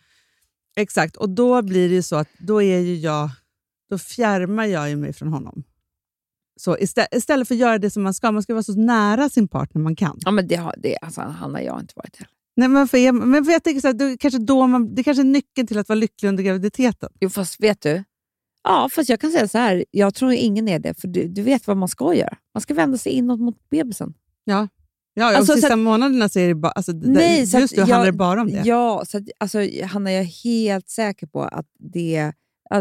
[0.76, 3.30] Ja, exakt, och då blir det ju så att då är ju jag,
[3.90, 5.64] då fjärmar jag ju mig från honom.
[6.58, 9.30] Så istället, istället för att göra det som man ska, man ska vara så nära
[9.30, 10.18] sin partner man kan.
[10.26, 12.32] Ja, men det har det, alltså, han har jag inte varit heller.
[12.56, 15.22] Nej, men för, men för jag tänker så här, då, kanske då man, det kanske
[15.22, 17.10] är nyckeln till att vara lycklig under graviditeten.
[17.20, 18.04] Jo, fast vet du?
[18.64, 19.86] Ja, fast jag kan säga så här.
[19.92, 22.38] Jag tror ingen är det, för du, du vet vad man ska göra.
[22.54, 24.14] Man ska vända sig inåt mot bebisen.
[24.44, 24.68] Ja,
[25.14, 27.76] ja Alltså, och sista att- månaderna så är det bara, alltså, det- Nej, så just
[27.76, 28.62] nu handlar det bara om det.
[28.66, 32.34] Ja, så att, alltså, Hanna, jag är helt säker på att det...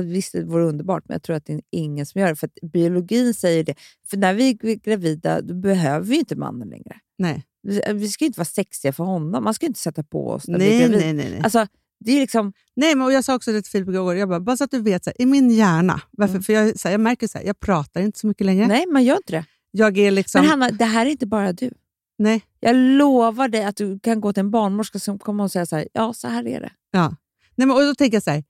[0.02, 2.36] Visst, det vore underbart, men jag tror att det är ingen som gör det.
[2.36, 3.74] För biologin säger det.
[4.10, 6.96] För när vi är gravida då behöver vi inte mannen längre.
[7.18, 7.44] Nej.
[7.62, 9.44] Vi, vi ska inte vara sexiga för honom.
[9.44, 10.98] Man ska inte sätta på oss när vi är Nej, gravida.
[11.06, 11.30] nej, nej.
[11.30, 11.40] nej.
[11.44, 11.66] Alltså,
[12.04, 12.52] det är liksom...
[12.76, 14.80] nej men jag sa också det till Filip igår, jag bara, bara så att du
[14.82, 16.42] vet, så här, i min hjärna, varför, Mm.
[16.42, 18.66] för jag, så här, jag märker så här, jag pratar inte så mycket längre.
[18.66, 19.44] Nej, man gör inte det.
[19.70, 20.40] Jag är liksom...
[20.40, 21.70] Men Hanna, det här är inte bara du.
[22.18, 22.42] nej.
[22.60, 25.76] Jag lovar dig att du kan gå till en barnmorska som kommer och säga så
[25.76, 26.70] här, ja, så här är det.
[26.90, 27.16] Ja.
[27.54, 28.44] Nej, men, och då tänker jag så här,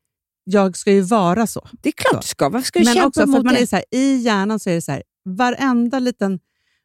[0.49, 1.68] jag ska ju vara så.
[1.82, 2.49] Det är klart du ska.
[2.49, 3.61] Varför ska du Men kämpa också för att man det?
[3.62, 6.38] är så här, i hjärnan så är det så här, varenda liten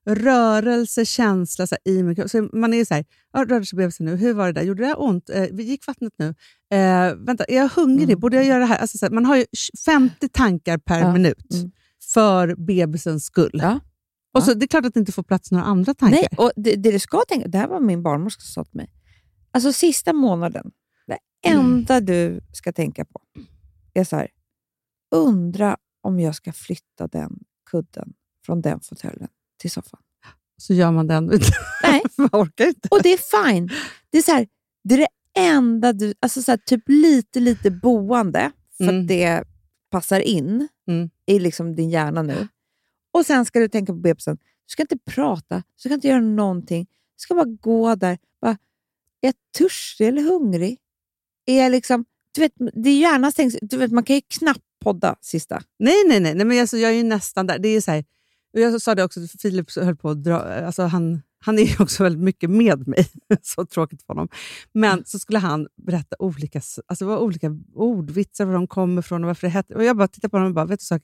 [0.08, 2.30] rörelse, känsla så här, i min kropp.
[2.30, 3.06] Så man är så här,
[3.38, 4.16] rörde sig bebisen nu?
[4.16, 4.62] Hur var det där?
[4.64, 5.30] Gjorde det ont?
[5.30, 6.28] Eh, gick vattnet nu?
[6.78, 8.04] Eh, vänta, är jag hungrig?
[8.10, 8.20] Mm.
[8.20, 8.78] Borde jag göra det här?
[8.78, 9.46] Alltså, så här man har ju
[9.86, 11.14] 50 tankar per Ja.
[11.14, 11.72] minut Mm.
[12.14, 13.52] för bebisens skull.
[13.54, 13.80] Ja.
[14.34, 16.18] Och så, Det är klart att det inte får plats några andra tankar.
[16.18, 18.78] Nej, och det, det du ska tänka, det här var min barnmorska som sa till
[18.78, 18.90] mig.
[19.54, 20.72] Alltså sista månaden,
[21.44, 23.22] det enda du ska tänka på
[23.94, 24.28] är så här,
[25.16, 27.40] undra om jag ska flytta den
[27.72, 28.14] kudden
[28.46, 30.00] från den fåtöljen till soffan.
[30.58, 31.38] Så gör man inte.
[31.84, 32.02] Nej.
[32.18, 32.88] man orkar inte.
[32.92, 33.70] Och det är fine.
[34.10, 34.48] Det är, så här,
[34.84, 35.08] det, är det
[35.40, 36.14] enda du...
[36.20, 39.02] Alltså så här, typ lite, lite boende, för Mm.
[39.02, 39.44] att det
[39.90, 41.10] passar in Mm.
[41.26, 42.48] i liksom din hjärna nu.
[43.14, 44.38] Och sen ska du tänka på bebisen.
[44.38, 46.84] Du ska inte prata, du ska inte göra någonting.
[46.90, 48.18] Du ska bara gå där.
[48.42, 48.52] Bara,
[49.22, 50.78] är jag törstig eller hungrig?
[51.46, 52.06] Är liksom...
[52.36, 53.58] Du vet, det är hjärnan stängs.
[53.62, 55.62] Du vet, man kan ju knappt podda sista.
[55.80, 56.36] Nej, nej, nej.
[56.36, 57.60] nej men alltså, jag är ju nästan där.
[57.60, 58.04] Det är så här,
[58.52, 60.40] jag sa det också, Filip höll på att dra...
[60.66, 63.08] Alltså, han, han är ju också väldigt mycket med mig.
[63.42, 64.28] så tråkigt för honom.
[64.74, 69.48] Men så skulle han berätta olika, alltså, olika ordvitsar, var de kommer ifrån och varför
[69.48, 69.76] det hette.
[69.76, 71.02] Och jag bara tittade på honom och bara, vet du sak?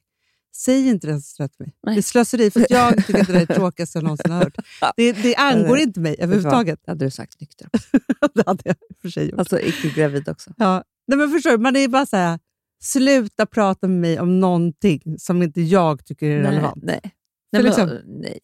[0.57, 1.73] Säg inte det till mig.
[1.83, 1.95] Nej.
[1.95, 4.57] Det är slöseri, för jag tycker att det är det tråkigaste jag någonsin har hört.
[4.97, 6.79] Det, det angår inte mig överhuvudtaget.
[6.85, 7.69] Det hade du sagt nykter.
[8.33, 9.39] det hade jag för sig gjort.
[9.39, 10.53] Alltså icke gravid också.
[10.57, 10.83] Ja.
[11.07, 12.39] Nej, men förstår du, man är bara så här,
[12.81, 16.83] sluta prata med mig om någonting som inte jag tycker är relevant.
[16.83, 16.99] Nej.
[17.01, 17.09] För
[17.51, 18.39] Nej, men, liksom- nej.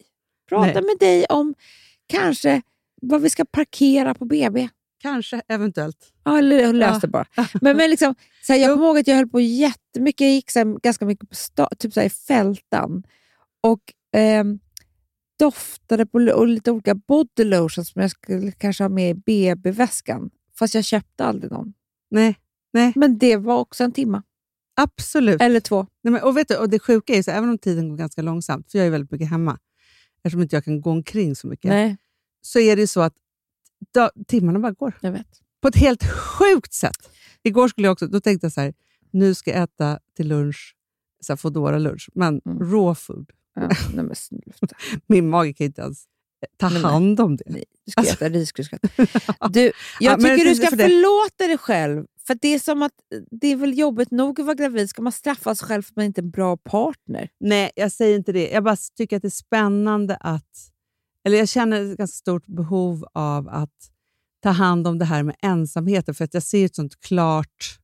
[0.48, 0.82] Prata Nej.
[0.82, 1.54] med dig om
[2.06, 2.62] kanske
[3.02, 4.68] vad vi ska parkera på BB.
[5.04, 6.12] Kanske, eventuellt.
[6.24, 7.26] Ja, eller lös det bara.
[7.60, 10.20] Men, men liksom, så här, jag kommer ihåg att jag höll på jättemycket.
[10.20, 13.02] Jag gick så här, ganska mycket på sta, typ så här, i fältan.
[13.60, 13.80] och
[14.16, 14.58] ehm,
[15.38, 20.30] doftade på och lite olika body lotions som jag skulle kanske ha med i BB-väskan.
[20.58, 21.74] Fast jag köpte aldrig någon.
[22.10, 22.38] Nej,
[22.72, 22.92] nej.
[22.96, 24.22] Men det var också en timma.
[24.76, 25.42] Absolut.
[25.42, 25.86] Eller två.
[26.02, 27.96] Nej, men, och, vet du, och Det sjuka är ju så även om tiden går
[27.96, 29.58] ganska långsamt, för jag är väldigt mycket hemma,
[30.16, 31.96] eftersom inte jag kan gå omkring så mycket, Nej,
[32.42, 33.14] så är det ju så att
[33.92, 34.92] da, timmarna bara går.
[35.00, 35.26] jag vet.
[35.62, 37.10] På ett helt sjukt sätt.
[37.42, 38.74] Igår skulle jag också, då tänkte jag så här,
[39.10, 40.74] nu ska jag äta till lunch,
[41.20, 42.58] så här foodora lunch, men Mm.
[42.72, 43.30] raw food.
[43.54, 44.76] Ja, nej, men sluta.
[45.06, 46.04] Min mage kan inte ens
[46.58, 47.44] ta Nej, hand om det.
[47.46, 48.80] Nej, du ska Alltså- äta risgrynsgröt.
[49.50, 52.06] Du, Ja, jag men tycker du ska för förlåta dig själv.
[52.26, 52.92] För det är som att
[53.30, 54.90] det är väl jobbigt nog att vara gravid.
[54.90, 57.28] Ska man straffa sig själv för att man inte är en bra partner?
[57.40, 58.50] Nej, jag säger inte det.
[58.50, 60.70] Jag bara tycker att det är spännande att...
[61.24, 63.90] Eller jag känner ett ganska stort behov av att
[64.42, 67.78] ta hand om det här med ensamheten, för att jag ser ett sånt klart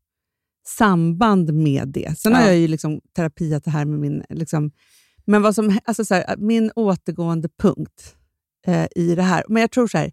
[0.66, 2.18] samband med det.
[2.18, 2.46] Sen har Ja.
[2.46, 4.24] jag ju liksom terapiat det här med min...
[4.28, 4.70] Liksom,
[5.24, 8.16] men vad som, alltså så här, min återgående punkt
[8.66, 9.44] eh, i det här...
[9.48, 10.12] Men jag tror så här,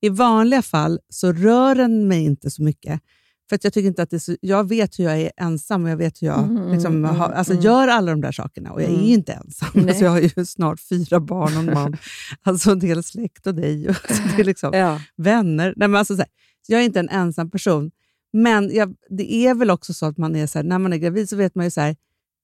[0.00, 3.00] i vanliga fall så rör den mig inte så mycket.
[3.48, 5.96] För jag tycker inte att det så, Jag vet hur jag är ensam och jag
[5.96, 7.64] vet hur jag Mm, liksom, mm, har, alltså, mm.
[7.64, 8.72] gör alla de där sakerna.
[8.72, 9.00] Och jag Mm.
[9.02, 9.68] är ju inte ensam.
[9.74, 9.88] Nej.
[9.88, 11.96] Alltså, jag har ju snart fyra barn och en man.
[12.42, 13.88] alltså en hel släkt och dig.
[13.88, 15.00] Och, alltså, det är liksom, Ja.
[15.16, 15.74] Vänner.
[15.76, 16.28] Nej, men alltså, så här,
[16.66, 17.90] jag är inte en ensam person.
[18.32, 20.96] Men jag, det är väl också så att man är så här, när man är
[20.96, 21.96] gravid så vet man ju så här,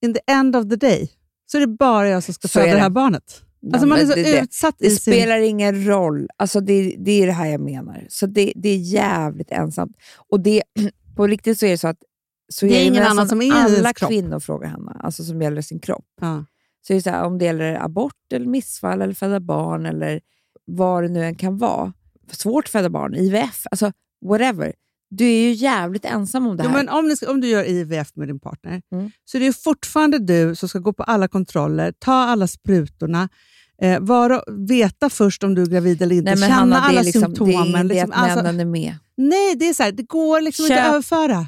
[0.05, 1.11] in the end of the day
[1.47, 2.79] så är det bara jag som ska Så föda det det.
[2.81, 3.43] här barnet.
[3.67, 4.99] Ja, Alltså man är så det- det- utsatt Det sin...
[5.15, 6.29] spelar ingen roll.
[6.37, 8.07] Alltså det, det är det här jag menar.
[8.09, 9.97] Så det, det är jävligt ensamt.
[10.31, 10.63] Och det,
[11.17, 11.99] på riktigt så är det så att
[12.53, 15.63] så Det är ju ingen annan som är alla kvinnor frågar Hanna, alltså som gäller
[15.63, 16.05] sin kropp.
[16.21, 16.45] Ja.
[16.87, 20.21] Så är det så här, om det gäller abort, eller missfall, eller föda barn eller
[20.65, 21.93] vad det nu än kan vara.
[22.33, 23.93] Svårt att föda barn, IVF, alltså
[24.27, 24.73] whatever.
[25.11, 26.73] Du är ju jävligt ensam om det här.
[26.73, 29.11] men om, ni om du gör IVF med din partner, Mm.
[29.25, 33.29] så är det ju fortfarande du som ska gå på alla kontroller, ta alla sprutorna,
[33.83, 37.03] eh, vara, veta först om du är gravid eller inte, Nej, men känna Hanna, alla
[37.03, 37.73] liksom, symptomen.
[37.73, 38.97] Det är liksom, att alltså, männen är med.
[39.17, 41.47] nej, det är så här, det går liksom inte att överföra.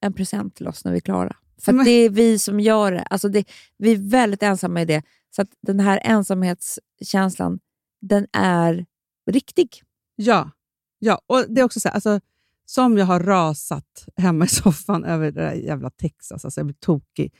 [0.00, 1.36] en present till oss när vi är klara.
[1.60, 3.02] För Men- det är vi som gör det.
[3.02, 3.44] Alltså det.
[3.78, 5.02] Vi är väldigt ensamma i det.
[5.36, 7.58] Så den här ensamhetskänslan,
[8.00, 8.86] den är
[9.30, 9.82] riktig.
[10.16, 10.50] Ja,
[10.98, 11.20] ja.
[11.26, 12.20] och det är också så här, alltså,
[12.66, 16.44] som jag har rasat hemma i soffan över det där jävla Texas.
[16.44, 17.32] Alltså, jag blir tokig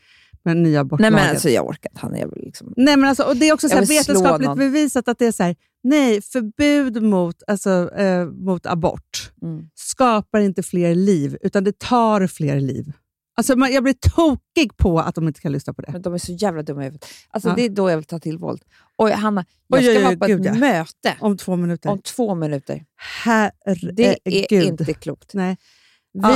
[0.45, 1.13] med nya Nej abortlagen.
[1.15, 2.01] men alltså jag orkar inte.
[2.01, 2.75] Han är väl liksom...
[2.77, 5.43] Nej, men alltså, och det är också så här vetenskapligt bevisat att det är så
[5.43, 9.69] här, nej, förbud mot, alltså, eh, mot abort Mm.
[9.75, 12.93] skapar inte fler liv, utan det tar fler liv.
[13.37, 15.93] Alltså, man, jag blir tokig på att de inte kan lyssna på det.
[15.93, 17.09] Men de är så jävla dumma i huvudet.
[17.31, 17.55] Alltså Ja.
[17.55, 18.63] det är då jag vill ta till våld.
[18.99, 20.55] Oj Hanna, jag Oj, ska oj, vara på gud, ett ja.
[20.61, 21.91] möte Om två minuter.
[21.91, 22.85] om två minuter.
[23.25, 23.95] Herregud.
[23.95, 25.35] Det är inte klokt.
[25.35, 25.57] Nej.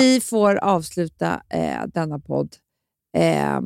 [0.00, 2.56] Vi får avsluta eh, denna podd.
[3.18, 3.64] Ehm,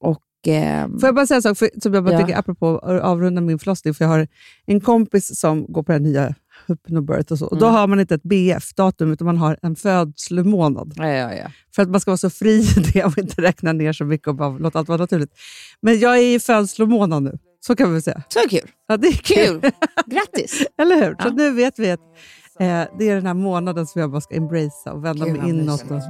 [0.00, 2.20] och, ehm, Får jag bara säga en sak för, som jag bara Ja.
[2.26, 4.28] tycker, apropå att avrunda min förlossning, för jag har
[4.66, 6.34] en kompis som går på den nya
[6.68, 7.46] Hypnobirth och så.
[7.46, 7.74] Och då Mm.
[7.78, 10.92] har man inte ett BF-datum, utan man har en födslomånad.
[10.96, 11.50] ja, ja, ja.
[11.74, 14.28] För att man ska vara så fri i det och inte räkna ner så mycket
[14.28, 15.30] och bara låta allt vara naturligt.
[15.82, 18.22] Men jag är i födslomånad nu, så kan vi väl säga.
[18.28, 18.70] Så kul!
[18.88, 19.60] Ja, det är kul.
[19.60, 19.70] Kul!
[20.06, 20.62] Grattis!
[20.82, 21.16] Eller hur?
[21.22, 22.00] Så nu vet vi att
[22.60, 25.50] eh, det är den här månaden som jag bara ska embracea och vända Gud, mig
[25.50, 25.84] inåt.
[25.90, 26.00] Och,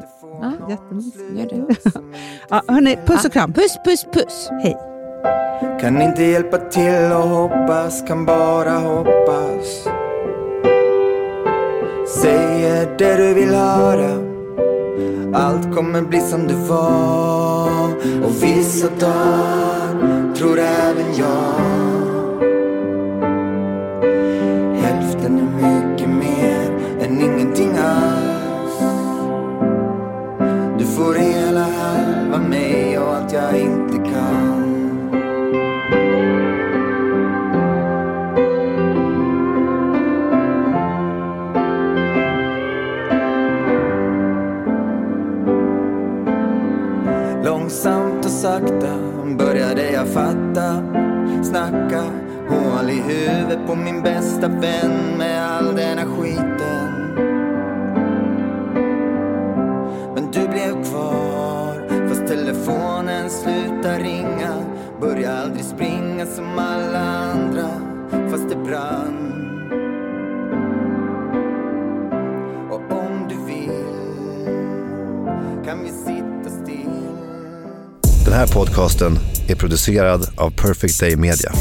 [0.43, 1.19] Ja, jättemysigt.
[1.35, 1.75] gör det.
[2.51, 3.53] Ja, hörni, puss och kram.
[3.53, 4.49] Puss, puss, puss!
[4.63, 4.77] Hej.
[5.81, 9.89] Kan inte hjälpa till och hoppas, kan bara hoppas
[12.23, 14.11] Säger det du vill höra
[15.35, 17.89] Allt kommer bli som det var
[18.25, 21.80] Och vissa dagar tror även jag
[27.21, 28.81] ingenting alls.
[30.79, 34.61] Du får hela halva mig och allt jag inte kan.
[47.45, 48.99] Långsamt och sakta
[49.39, 50.83] började jag fatta
[51.43, 52.05] Snacka
[52.51, 56.91] hål i huvudet på min bästa vän med all denna skiten.
[60.15, 64.65] Men du blev kvar fast telefonen slutar ringa.
[65.01, 67.69] Börja aldrig springa som alla andra
[68.31, 69.27] fast det brann.
[72.71, 73.85] Och om du vill
[75.65, 76.91] kan vi sitta still.
[78.25, 79.13] Den här podcasten
[79.49, 81.53] är producerad av Perfect Day Media.